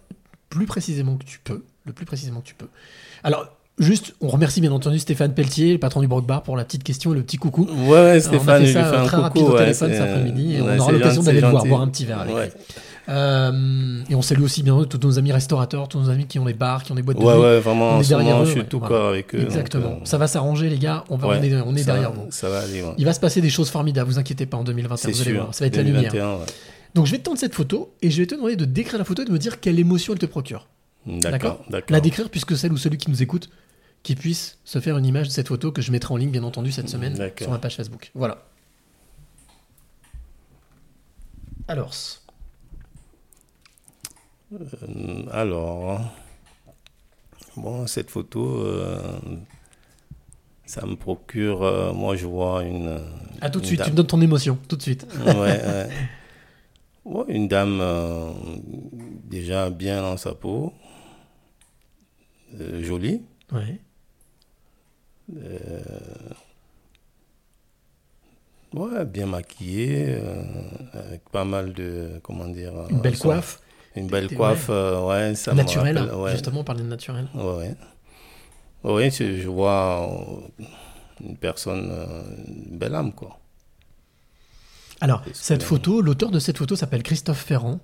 [0.49, 2.67] plus précisément que tu peux, le plus précisément que tu peux.
[3.23, 6.63] Alors, juste, on remercie bien entendu Stéphane Pelletier, le patron du Brock Bar, pour la
[6.65, 7.67] petite question et le petit coucou.
[7.87, 9.57] Ouais, ouais, Stéphane, on a fait lui ça fais un très coucou, rapide au ouais,
[9.59, 12.21] téléphone cet après-midi et ouais, on aura l'occasion d'aller le voir, boire un petit verre
[12.21, 12.51] avec lui.
[13.07, 16.45] Euh, et on salue aussi bien tous nos amis restaurateurs, tous nos amis qui ont
[16.45, 17.41] des bars, qui ont des boîtes de Ouais, nuit.
[17.41, 19.39] ouais, vraiment, On est derrière moment, eux, je suis ouais, tout corps avec eux.
[19.39, 19.89] donc, Exactement.
[19.89, 21.03] euh, Ça va s'arranger, les gars.
[21.11, 22.25] On va, on est, on est derrière vous.
[22.31, 22.83] Ça va aller.
[22.97, 25.33] Il va se passer des choses formidables, vous inquiétez pas, en 2021, C'est vous allez
[25.33, 25.53] voir.
[25.53, 26.11] Ça va être la lumière.
[26.11, 26.37] 2021.
[26.95, 29.03] Donc je vais te tendre cette photo et je vais te demander de décrire la
[29.05, 30.67] photo et de me dire quelle émotion elle te procure.
[31.05, 31.91] D'accord, d'accord.
[31.91, 33.49] La décrire puisque celle ou celui qui nous écoute
[34.05, 36.43] qui puisse se faire une image de cette photo que je mettrai en ligne bien
[36.43, 38.11] entendu cette semaine sur ma page Facebook.
[38.13, 38.37] Voilà.
[41.67, 41.91] Alors,
[44.53, 45.99] Euh, alors,
[47.57, 49.01] bon, cette photo, euh,
[50.67, 53.01] ça me procure, euh, moi je vois une...
[53.41, 55.05] à tout de suite, dame- tu me donnes ton émotion, tout de suite.
[55.25, 55.89] ouais, ouais.
[57.05, 58.31] Ouais, une dame euh,
[59.25, 60.73] déjà bien dans sa peau,
[62.81, 63.79] jolie, Ouais.
[65.35, 65.79] Euh,
[68.73, 70.43] ouais, bien maquillée, euh,
[70.93, 72.73] avec pas mal de, comment dire...
[72.89, 73.59] Une belle son- coiffe.
[73.95, 75.53] Une belle coiffe, euh, ouais, ça
[75.95, 76.31] rappelle- ouais.
[76.31, 77.27] justement, on parlait de naturel.
[77.33, 77.73] Ouais.
[78.83, 80.09] Oui, je, je vois
[80.59, 80.65] euh,
[81.21, 83.39] une personne, euh, une belle âme, quoi.
[85.01, 87.79] Alors, cette photo, l'auteur de cette photo s'appelle Christophe Ferrand.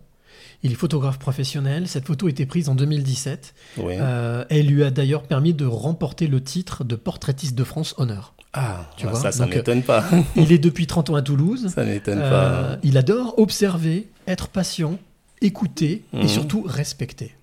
[0.64, 1.88] Il est photographe professionnel.
[1.88, 3.54] Cette photo a été prise en 2017.
[3.78, 3.96] Oui.
[4.00, 8.34] Euh, elle lui a d'ailleurs permis de remporter le titre de portraitiste de France Honneur.
[8.54, 10.04] ah, tu ouais, vois, ça, ça donc, m'étonne pas.
[10.36, 11.70] Il est depuis 30 ans à Toulouse.
[11.74, 12.80] ça m'étonne Euh, pas.
[12.84, 15.00] il adore observer, être patient,
[15.42, 16.28] écouter et Mhm.
[16.28, 17.34] surtout respecter.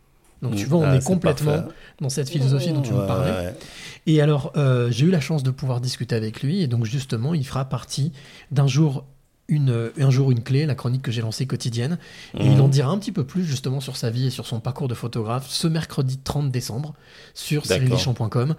[0.43, 1.75] Donc tu vois, on Ah, est complètement parfait.
[2.01, 3.31] dans cette philosophie dont tu Ouais, me parlais.
[3.33, 3.55] ouais.
[4.07, 7.35] Et alors, euh, j'ai eu la chance de pouvoir discuter avec lui, et donc justement,
[7.35, 8.13] il fera partie
[8.53, 9.05] d'un jour
[9.49, 11.99] une, un jour une clé, la chronique que j'ai lancée quotidienne,
[12.39, 12.61] et il Mhm.
[12.61, 14.95] en dira un petit peu plus justement sur sa vie et sur son parcours de
[14.95, 16.95] photographe ce mercredi 30 décembre
[17.35, 17.77] sur D'accord.
[17.99, 18.55] cyrildeschamps.com.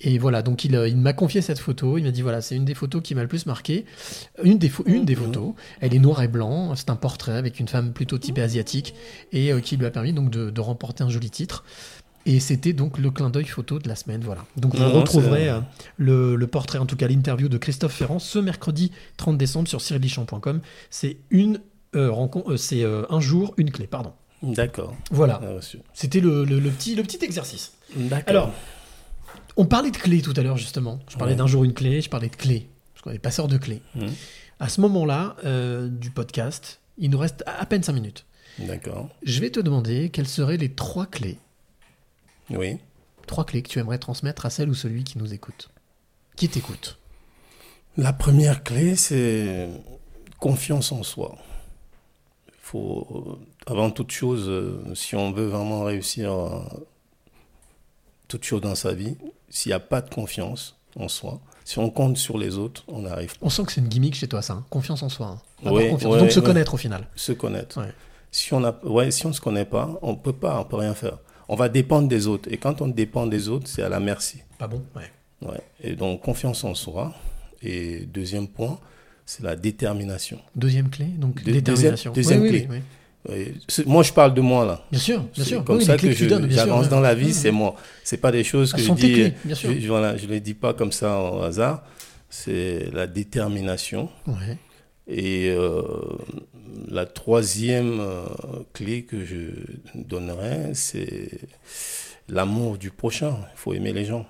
[0.00, 2.56] Et voilà, donc il, euh, il m'a confié cette photo, il m'a dit voilà, c'est
[2.56, 3.86] une des photos qui m'a le plus marqué,
[4.42, 5.22] une des, une des Mhm.
[5.22, 8.94] photos, elle est noir et blanc, c'est un portrait avec une femme plutôt typée asiatique,
[9.32, 11.64] et euh, qui lui a permis donc de, de remporter un joli titre.
[12.26, 14.44] Et c'était donc le clin d'œil photo de la semaine, voilà.
[14.56, 15.60] Donc vous Non, non, retrouverez euh,
[15.98, 19.80] le, le portrait, en tout cas l'interview de Christophe Ferrand ce mercredi 30 décembre sur
[19.82, 20.60] cyrilichamp.com.
[20.90, 21.60] C'est une
[21.94, 24.12] euh, rencontre, euh, c'est un jour, une clé, pardon.
[24.42, 24.94] D'accord.
[25.10, 25.40] Voilà.
[25.42, 25.60] Ah.
[25.92, 27.72] C'était le, le- le petit, le petit exercice.
[27.96, 28.24] D'accord.
[28.28, 28.52] Alors,
[29.56, 31.00] on parlait de clés tout à l'heure, justement.
[31.08, 31.38] Je parlais Ouais.
[31.38, 33.80] d'un jour une clé, je parlais de clés, parce qu'on est passeur de clés.
[33.94, 34.10] Mhm.
[34.60, 35.36] À ce moment-là
[35.90, 38.24] du podcast, il nous reste à peine 5 minutes.
[38.58, 39.08] D'accord.
[39.24, 41.38] Je vais te demander quelles seraient les trois clés,
[42.50, 42.78] Oui.
[43.26, 45.70] trois clés que tu aimerais transmettre à celle ou celui qui nous écoute.
[46.36, 46.98] Qui t'écoute
[47.96, 49.68] La première clé, c'est
[50.40, 51.36] confiance en soi.
[52.48, 56.60] Il faut, avant toute chose, euh, si on veut vraiment réussir euh,
[58.28, 59.16] toute chose dans sa vie,
[59.48, 63.00] s'il n'y a pas de confiance en soi, si on compte sur les autres, on
[63.02, 63.46] n'arrive pas.
[63.46, 64.54] On sent que c'est une gimmick chez toi, ça.
[64.54, 64.64] hein.
[64.70, 65.26] Confiance en soi.
[65.28, 65.40] hein.
[65.68, 66.02] Confiance.
[66.04, 66.46] ouais, Donc se ouais.
[66.46, 67.06] connaître au final.
[67.16, 67.80] Se connaître.
[67.80, 67.92] Ouais.
[68.30, 70.94] Si on a, ouais, si on se connaît pas, on peut pas, on peut rien
[70.94, 71.18] faire.
[71.48, 72.50] On va dépendre des autres.
[72.52, 74.38] Et quand on dépend des autres, c'est à la merci.
[74.58, 74.82] Pas bon?
[74.96, 75.48] Ouais.
[75.48, 75.60] Ouais.
[75.82, 77.12] Et donc confiance en soi.
[77.62, 78.78] Et deuxième point,
[79.26, 80.38] c'est la détermination.
[80.54, 82.12] Deuxième clé, donc détermination.
[82.12, 82.68] Deuxième, Oui, oui, clé.
[82.70, 83.84] oui, oui.
[83.86, 84.84] Moi, je parle de moi là.
[84.90, 85.64] Bien sûr, bien sûr.
[85.64, 86.90] comme ça que j'avance ouais.
[86.90, 87.74] dans la vie, c'est moi.
[88.02, 89.12] C'est pas des choses que je dis.
[89.12, 89.70] clés, bien sûr.
[89.78, 91.82] Je, voilà, je les dis pas comme ça au hasard.
[92.28, 94.10] C'est la détermination.
[94.26, 94.58] Ouais.
[95.06, 95.82] Et euh,
[96.88, 98.24] la troisième euh,
[98.72, 99.50] clé que je
[99.94, 101.40] donnerais, c'est
[102.28, 103.36] l'amour du prochain.
[103.52, 104.26] Il faut aimer les gens.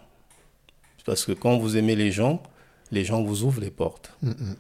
[1.07, 2.43] Parce que quand vous aimez les gens,
[2.91, 4.17] les gens vous ouvrent les portes.
[4.23, 4.57] Mm, mm.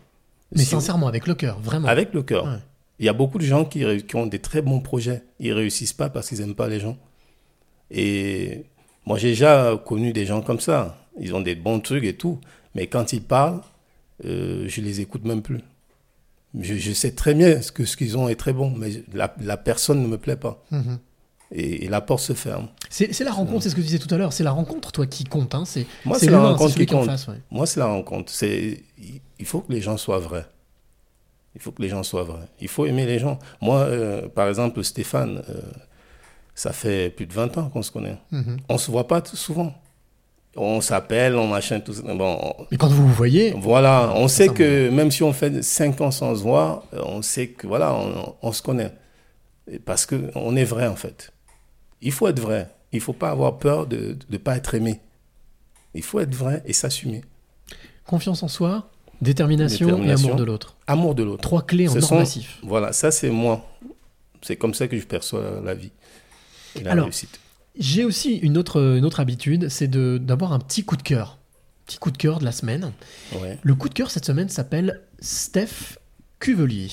[0.53, 1.89] Mais Si vous- sincèrement, avec le cœur, vraiment.
[1.89, 2.45] Avec le cœur.
[2.45, 2.59] Ouais.
[3.01, 3.85] Il y a beaucoup de gens qui,
[4.15, 5.25] ont des très bons projets.
[5.41, 6.97] Ils réussissent pas parce qu'ils n'aiment pas les gens.
[7.91, 8.67] Et
[9.05, 10.97] moi, j'ai déjà connu des gens comme ça.
[11.19, 12.41] Ils ont des bons trucs et tout.
[12.77, 13.63] Mais quand ils parlent,
[14.25, 15.61] euh, je les écoute même plus.
[16.61, 19.35] Je, je sais très bien ce que ce qu'ils ont est très bon, mais la,
[19.41, 20.63] la personne ne me plaît pas.
[20.71, 20.99] Mhm.
[21.53, 22.69] Et, et la porte se ferme.
[22.91, 24.33] C'est la rencontre, c'est ce que tu disais tout à l'heure.
[24.33, 25.55] C'est la rencontre, toi, qui compte.
[25.55, 25.65] Hein.
[25.65, 27.09] C'est Moi, c'est la rencontre qui compte.
[27.51, 28.33] Moi, c'est la rencontre.
[28.33, 28.83] C'est,
[29.39, 30.47] il faut que les gens soient vrais.
[31.55, 32.49] Il faut que les gens soient vrais.
[32.61, 33.39] Il faut aimer les gens.
[33.61, 35.61] Moi, euh, par exemple, Stéphane, euh,
[36.55, 38.19] ça fait plus de 20 ans qu'on se connaît.
[38.33, 38.57] Mhm.
[38.69, 39.75] On se voit pas souvent.
[40.57, 42.03] On s'appelle, on machin, tout ça.
[42.03, 45.63] Bon, on- Mais quand vous vous voyez, voilà, on sait que même si on fait
[45.63, 48.93] 5 ans sans se voir, euh, on sait que voilà, on, on se connaît.
[49.85, 51.33] Parce que on est vrai en fait.
[52.03, 52.69] Il faut être vrai.
[52.93, 55.01] Il faut pas avoir peur de ne pas être aimé.
[55.95, 57.23] Il faut être vrai et s'assumer.
[58.07, 58.91] confiance en soi,
[59.23, 60.29] détermination, Détermination.
[60.29, 60.77] et amour de l'autre.
[60.87, 61.43] Amour de l'autre.
[61.43, 62.59] Trois clés en or massif.
[62.63, 63.65] Voilà, ça c'est moi.
[64.43, 65.91] C'est comme ça que je perçois la vie
[66.79, 67.41] et la Alors, réussite.
[67.79, 71.39] J'ai aussi une autre, une autre habitude, c'est de- d'avoir un petit coup de cœur.
[71.87, 72.93] Petit coup de cœur de la semaine.
[73.41, 73.59] Ouais.
[73.63, 75.99] Le coup de cœur cette semaine s'appelle Steph
[76.39, 76.89] Cuvelier.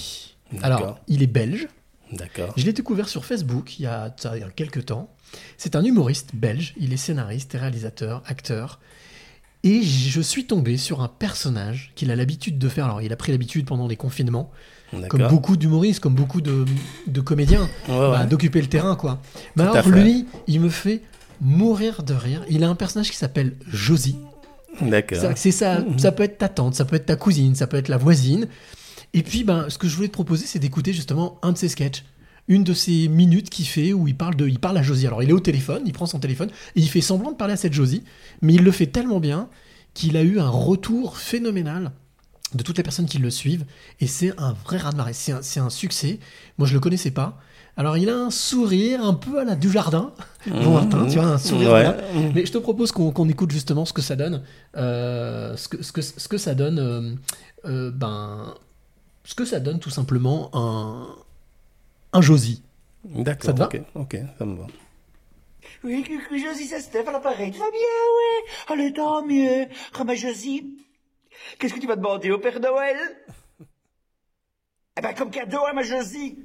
[0.62, 1.68] Alors, il est belge.
[2.12, 2.54] D'accord.
[2.58, 5.14] Je l'ai découvert sur Facebook il y a, ça, il y a quelques temps.
[5.58, 6.74] C'est un humoriste belge.
[6.78, 8.80] Il est scénariste réalisateur, acteur.
[9.64, 12.86] Et je suis tombé sur un personnage qu'il a l'habitude de faire.
[12.86, 14.52] Alors, il a pris l'habitude pendant les confinements,
[15.10, 16.66] comme beaucoup d'humoristes, comme beaucoup de,
[17.08, 19.22] de comédiens, Ouais, bah, d'occuper le terrain, quoi.
[19.56, 21.02] Mais Tout à alors, lui, il me fait
[21.40, 22.44] mourir de rire.
[22.50, 24.18] Il a un personnage qui s'appelle Josie.
[24.82, 25.20] D'accord.
[25.36, 27.90] C'est ça, ça peut être ta tante, ça peut être ta cousine, ça peut être
[27.90, 28.48] la voisine.
[29.14, 31.68] Et puis, ben, ce que je voulais te proposer, c'est d'écouter justement un de ses
[31.68, 32.04] sketchs.
[32.48, 35.08] Une de ces minutes qu'il fait où il parle, de, il parle à Josie.
[35.08, 37.54] Alors, il est au téléphone, il prend son téléphone et il fait semblant de parler
[37.54, 38.04] à cette Josie,
[38.42, 39.48] mais il le fait tellement bien
[39.94, 41.92] qu'il a eu un retour phénoménal
[42.54, 43.66] de toutes les personnes qui le suivent.
[44.00, 45.14] Et c'est un vrai raz-de-marée.
[45.14, 46.20] C'est un, c'est un succès.
[46.58, 47.38] Moi, je le connaissais pas.
[47.78, 50.14] Alors, il a un sourire un peu à la Dujardin.
[50.48, 51.72] Bon, Martin, tu vois, un sourire.
[51.72, 52.32] Ouais.
[52.36, 54.44] Mais je te propose qu'on qu'on écoute justement ce que ça donne.
[54.76, 56.80] euh, ce, que, ce, que, ce que ça donne.
[56.80, 57.16] euh,
[57.66, 58.56] euh, ben,
[59.24, 61.08] ce que ça donne tout simplement un,
[62.14, 62.64] un Josie.
[63.06, 63.46] D'accord.
[63.46, 64.68] Ça te va ok, ok, ça me va.
[65.84, 67.52] Oui, Josie, c'est Steph à l'appareil.
[67.52, 67.80] Tu vas bien,
[68.18, 69.66] ouais Allez, tant mieux.
[70.06, 70.66] Ma Josie,
[71.60, 72.98] qu'est-ce que tu vas demander au Père Noël?
[74.98, 76.38] Eh ben, comme cadeau, hein, ma Josie.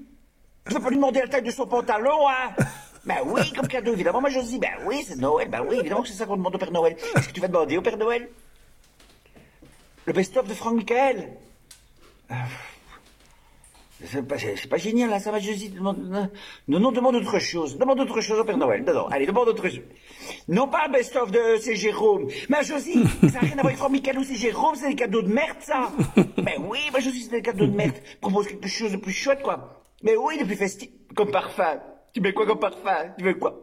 [0.67, 2.55] Tu vas pas lui demander la taille de son pantalon, hein
[3.05, 4.59] Ben oui, comme cadeau, évidemment, ma Josie.
[4.59, 5.49] Ben oui, c'est Noël.
[5.49, 6.97] Ben oui, évidemment que c'est ça qu'on demande au Père Noël.
[6.97, 8.29] Qu'est-ce que tu vas demander au Père Noël?
[10.07, 11.31] Le best-of de Franck Michael?
[12.29, 12.47] Ah,
[14.05, 15.71] c'est pas, c'est pas génial, là, ça va, Josie.
[15.71, 16.31] Demande,
[16.69, 17.79] non, non, demande autre chose.
[17.79, 18.85] Demande autre chose au Père Noël.
[18.85, 19.81] Non, non, allez, demande autre chose.
[20.49, 22.29] Non pas un best-of de c'est Jérôme.
[22.49, 25.23] Mais Josie, ça n'a rien à voir avec Michael ou c'est Jérôme, c'est des cadeaux
[25.23, 25.91] de merde, ça.
[26.43, 27.97] Mais oui, ma Josie, c'est des cadeaux de merde.
[28.21, 29.83] Propose quelque chose de plus chouette, quoi.
[30.03, 30.91] Mais oui, de plus festif.
[31.15, 31.81] Comme parfum.
[32.13, 33.15] Tu mets quoi comme parfum?
[33.19, 33.61] Tu veux quoi?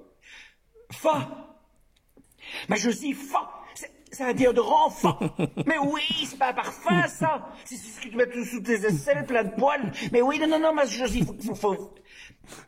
[0.92, 1.30] Fa.
[2.70, 3.63] Ma Josie, fa.
[4.14, 5.20] C'est- un déodorant, fa.
[5.66, 7.50] Mais oui, c'est pas un parfum, ça.
[7.66, 9.92] C'est ce que tu mets tout sous tes aisselles, plein de poils.
[10.12, 11.94] Mais oui, non, non, non, ma Josie, faut, faut, faut...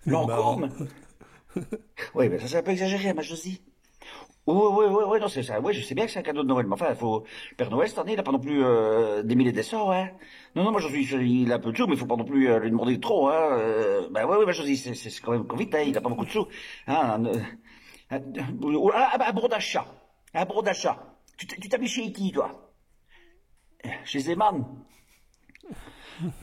[0.06, 0.70] Lancôme.
[2.16, 3.62] Oui, mais ça c'est un peu exagéré, ma Josie.
[4.48, 5.60] Oui, oui, oui, oui, non, c'est ça.
[5.60, 7.24] Oui, je sais bien que c'est un cadeau de Noël, mais enfin, il faut...
[7.52, 10.10] Le Père Noël, cette année, il n'a pas non plus euh, des milliers cents, hein.
[10.56, 12.16] Non, non, moi, je suis, il a un peu de sous, mais il faut pas
[12.16, 13.58] non plus euh, lui demander trop, hein.
[13.58, 16.10] Euh, ben, oui, oui, ma Josie, c'est, c'est quand même vite, hein, il a pas
[16.10, 16.48] beaucoup de sous.
[16.88, 17.40] Hein, un, euh,
[18.12, 19.86] un, un, un bon d'achat.
[20.36, 21.15] Un bon d'achat.
[21.38, 22.72] Tu t'habilles chez qui, toi?
[24.06, 24.66] Chez Zeman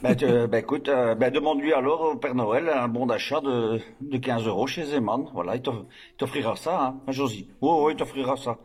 [0.03, 3.81] ben, tu- ben, écoute, euh, ben, demande-lui alors au Père Noël un bon d'achat de,
[4.01, 5.31] de 15 euros chez Zeman.
[5.33, 7.49] Voilà, il t'off- il t'offrira ça, hein, hein, Josie.
[7.61, 8.59] Oui, oui, il t'offrira ça.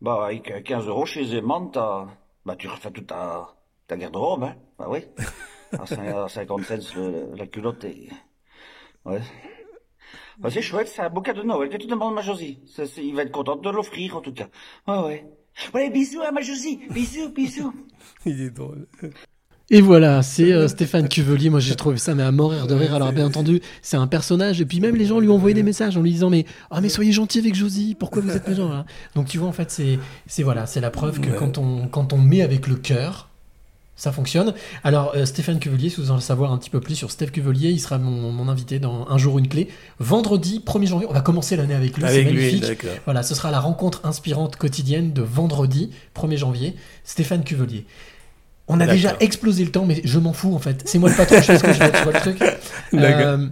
[0.00, 2.06] Bah, avec 15 euros chez Zeman, t'as,
[2.46, 3.54] bah, tu refais toute ta,
[3.88, 4.56] ta garde-robe, hein.
[4.78, 5.00] Bah oui.
[5.78, 7.84] À cin- à 50 cents le- la culotte.
[9.04, 9.20] Ouais.
[10.38, 12.58] Bah, c'est chouette, c'est un cadeau de Noël que tu demandes, ma Josie.
[12.98, 14.48] Il va être content de l'offrir, en tout cas.
[14.86, 15.26] Ouais, ouais.
[15.74, 16.80] Ouais, bisous, hein, ma Josie.
[16.92, 17.72] Bisous, bisous.
[18.26, 18.86] Il est drôle.
[19.70, 21.48] Et voilà, c'est euh, Stéphane Cuvelier.
[21.48, 22.94] Moi, j'ai trouvé ça mais à mourir de rire.
[22.94, 24.60] Alors, bien entendu, c'est un personnage.
[24.60, 26.80] Et puis, même les gens lui ont envoyé des messages en lui disant Mais, ah,
[26.80, 27.96] mais soyez gentil avec Josie.
[27.98, 28.84] Pourquoi vous êtes méchant là
[29.14, 31.36] Donc, tu vois, en fait, c'est, c'est voilà, c'est la preuve que Ouais.
[31.38, 33.30] quand on, quand on met avec le cœur,
[33.94, 34.54] ça fonctionne.
[34.84, 37.70] Alors, euh, Stéphane Cuvelier, si vous en savoir un petit peu plus sur Steph Cuvelier,
[37.70, 39.68] il sera mon, mon invité dans Un jour, une clé.
[40.00, 42.04] Vendredi 1er janvier, on va commencer l'année avec lui.
[42.04, 42.62] Avec c'est lui, magnifique.
[42.66, 42.90] d'accord.
[43.04, 46.74] Voilà, ce sera la rencontre inspirante quotidienne de vendredi 1er janvier.
[47.04, 47.86] Stéphane Cuvelier.
[48.68, 50.82] On a déjà explosé le temps, mais je m'en fous en fait.
[50.86, 52.42] C'est moi le patron, je fais ce que je veux, tu vois le truc.
[52.94, 53.48] Euh,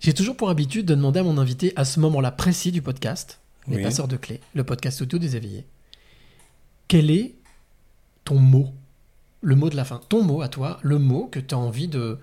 [0.00, 3.40] J'ai toujours pour habitude de demander à mon invité, à ce moment-là précis du podcast,
[3.68, 3.82] Les Oui.
[3.82, 5.66] Passeurs de Clés, le podcast audio des éveillés,
[6.88, 7.34] quel est
[8.24, 8.72] ton mot?
[9.44, 10.00] Le mot de la fin.
[10.08, 12.18] Ton mot à toi, le mot que tu as envie de,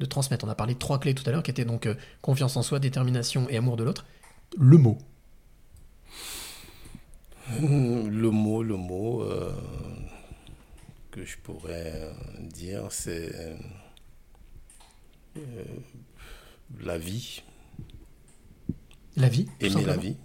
[0.00, 0.46] de transmettre.
[0.46, 2.62] On a parlé de trois clés tout à l'heure qui étaient donc euh, confiance en
[2.62, 4.06] soi, détermination et amour de l'autre.
[4.58, 4.96] Le mot.
[7.60, 9.52] Le mot, le mot euh,
[11.10, 13.34] que je pourrais euh, dire, c'est
[15.36, 15.64] euh,
[16.80, 17.42] la vie.
[19.16, 19.46] La vie.
[19.60, 20.16] Aimer la vie.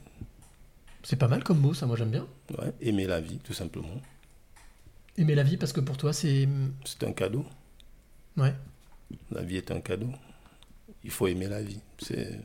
[1.04, 2.26] C'est pas mal comme mot, ça, moi j'aime bien.
[2.58, 4.00] Ouais, aimer la vie, tout simplement.
[5.18, 6.48] Aimer la vie parce que pour toi c'est.
[6.86, 7.46] C'est un cadeau.
[8.36, 8.54] Ouais.
[9.32, 10.12] La vie est un cadeau.
[11.04, 11.80] Il faut aimer la vie.
[12.00, 12.40] C'est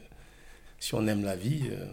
[0.78, 1.86] si on aime la vie, euh,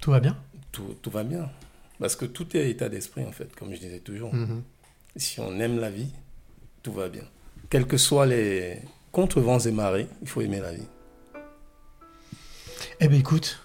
[0.00, 0.36] Tout va bien
[0.72, 1.50] tout, tout va bien.
[1.98, 4.34] Parce que tout est état d'esprit, en fait, comme je disais toujours.
[4.34, 4.62] Mhm.
[5.16, 6.10] Si on aime la vie,
[6.82, 7.24] tout va bien.
[7.68, 8.78] Quels que soient les
[9.12, 10.86] contre-vents et marées, il faut aimer la vie.
[13.00, 13.60] Eh ben écoute,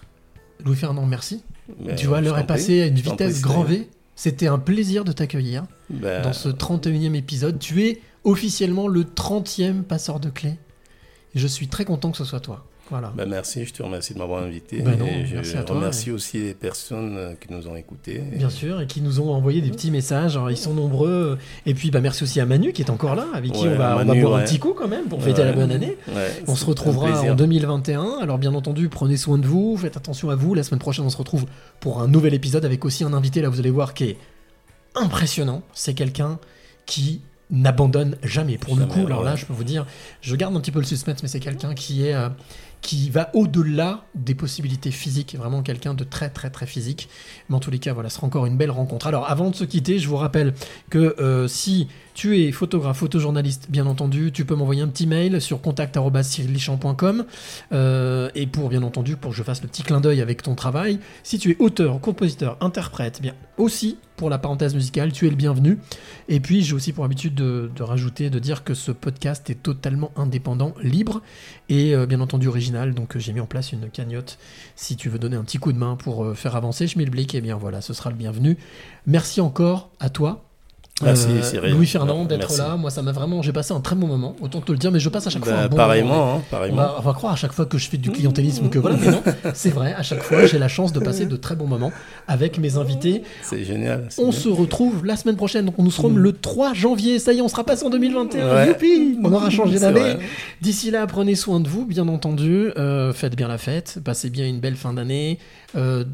[0.64, 1.42] Louis Fernand, merci.
[1.80, 3.88] Mais tu vois, l'heure est passée à une vitesse grand V.
[4.16, 7.58] C'était un plaisir de t'accueillir Ben, dans ce 31e épisode.
[7.58, 10.58] Tu es officiellement le 30e passeur de clés.
[11.34, 12.66] Et je suis très content que ce soit toi.
[12.90, 13.12] Voilà.
[13.16, 14.80] Ben, merci, je te remercie de m'avoir invité.
[14.80, 17.66] Ben non, et je merci à toi, remercie et- aussi les personnes euh, qui nous
[17.66, 18.18] ont écoutés.
[18.18, 20.36] Bien sûr, et qui nous ont envoyé des petits messages.
[20.36, 21.38] Alors, ils sont nombreux.
[21.66, 23.76] Et puis, bah, merci aussi à Manu qui est encore là, avec qui Ouais, on
[23.78, 25.96] va, on va Manu, boire un petit coup quand même pour fêter la bonne année.
[26.46, 28.18] On se retrouvera en 2021.
[28.22, 30.54] Alors, bien entendu, prenez soin de vous, faites attention à vous.
[30.54, 31.46] La semaine prochaine, on se retrouve
[31.80, 33.40] pour un nouvel épisode avec aussi un invité.
[33.40, 34.16] Là, vous allez voir qui est
[34.94, 35.62] impressionnant.
[35.72, 36.38] C'est quelqu'un
[36.86, 37.20] qui
[37.50, 38.58] n'abandonne jamais.
[38.58, 39.86] Pour le coup, alors là, je peux vous dire,
[40.20, 42.28] je garde un petit peu le suspense, mais c'est quelqu'un qui est euh,
[42.86, 47.08] qui va au-delà des possibilités physiques, vraiment quelqu'un de très très très physique.
[47.48, 49.08] Mais en tous les cas, voilà, ce sera encore une belle rencontre.
[49.08, 50.54] Alors, avant de se quitter, je vous rappelle
[50.88, 55.40] que euh, si tu es photographe, photojournaliste, bien entendu, tu peux m'envoyer un petit mail
[55.40, 57.24] sur contact@cyrillichamp.com
[57.72, 60.54] euh, et pour bien entendu pour que je fasse le petit clin d'œil avec ton
[60.54, 61.00] travail.
[61.24, 65.36] Si tu es auteur, compositeur, interprète, bien aussi pour la parenthèse musicale, tu es le
[65.36, 65.78] bienvenu.
[66.28, 69.62] Et puis j'ai aussi pour habitude de, de rajouter, de dire que ce podcast est
[69.62, 71.20] totalement indépendant, libre
[71.68, 72.75] et euh, bien entendu original.
[72.84, 74.38] Donc euh, j'ai mis en place une cagnotte.
[74.74, 77.40] Si tu veux donner un petit coup de main pour euh, faire avancer Schmilblick, et
[77.40, 78.58] bien voilà, ce sera le bienvenu.
[79.06, 80.45] Merci encore à toi.
[81.02, 81.74] Merci, Euh, Cyril.
[81.74, 84.62] Louis Fernand d'être là, moi ça m'a vraiment, j'ai passé un très bon moment, autant
[84.62, 86.34] te le dire, mais je passe à chaque fois Bah, un bon pareillement, moment.
[86.36, 86.82] hein, pareillement.
[86.82, 88.96] On, va, on va croire à chaque fois que je fais du clientélisme que voilà,
[88.96, 89.22] mais non,
[89.52, 91.92] c'est vrai, à chaque fois j'ai la chance de passer de très bons moments
[92.28, 93.22] avec mes invités.
[93.42, 94.08] C'est génial.
[94.16, 94.32] On bien.
[94.32, 97.48] se retrouve la semaine prochaine, donc nous serons le 3 janvier, ça y est, on
[97.48, 98.68] sera passé en 2021, Ouais.
[98.68, 100.16] youpi On aura changé d'année.
[100.62, 104.46] D'ici là, prenez soin de vous, bien entendu, euh, faites bien la fête, passez bien
[104.46, 105.38] une belle fin d'année.
[105.76, 106.04] Euh,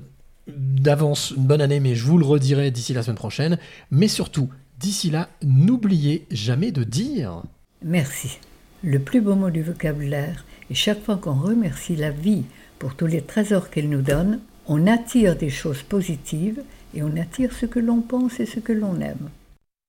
[0.48, 3.58] D'avance, une bonne année, mais je vous le redirai d'ici la semaine prochaine.
[3.92, 4.48] Mais surtout,
[4.82, 7.42] d'ici là, n'oubliez jamais de dire...
[7.84, 8.38] Merci.
[8.82, 12.42] Le plus beau mot du vocabulaire, et chaque fois qu'on remercie la vie
[12.80, 16.62] pour tous les trésors qu'elle nous donne, on attire des choses positives
[16.94, 19.30] et on attire ce que l'on pense et ce que l'on aime.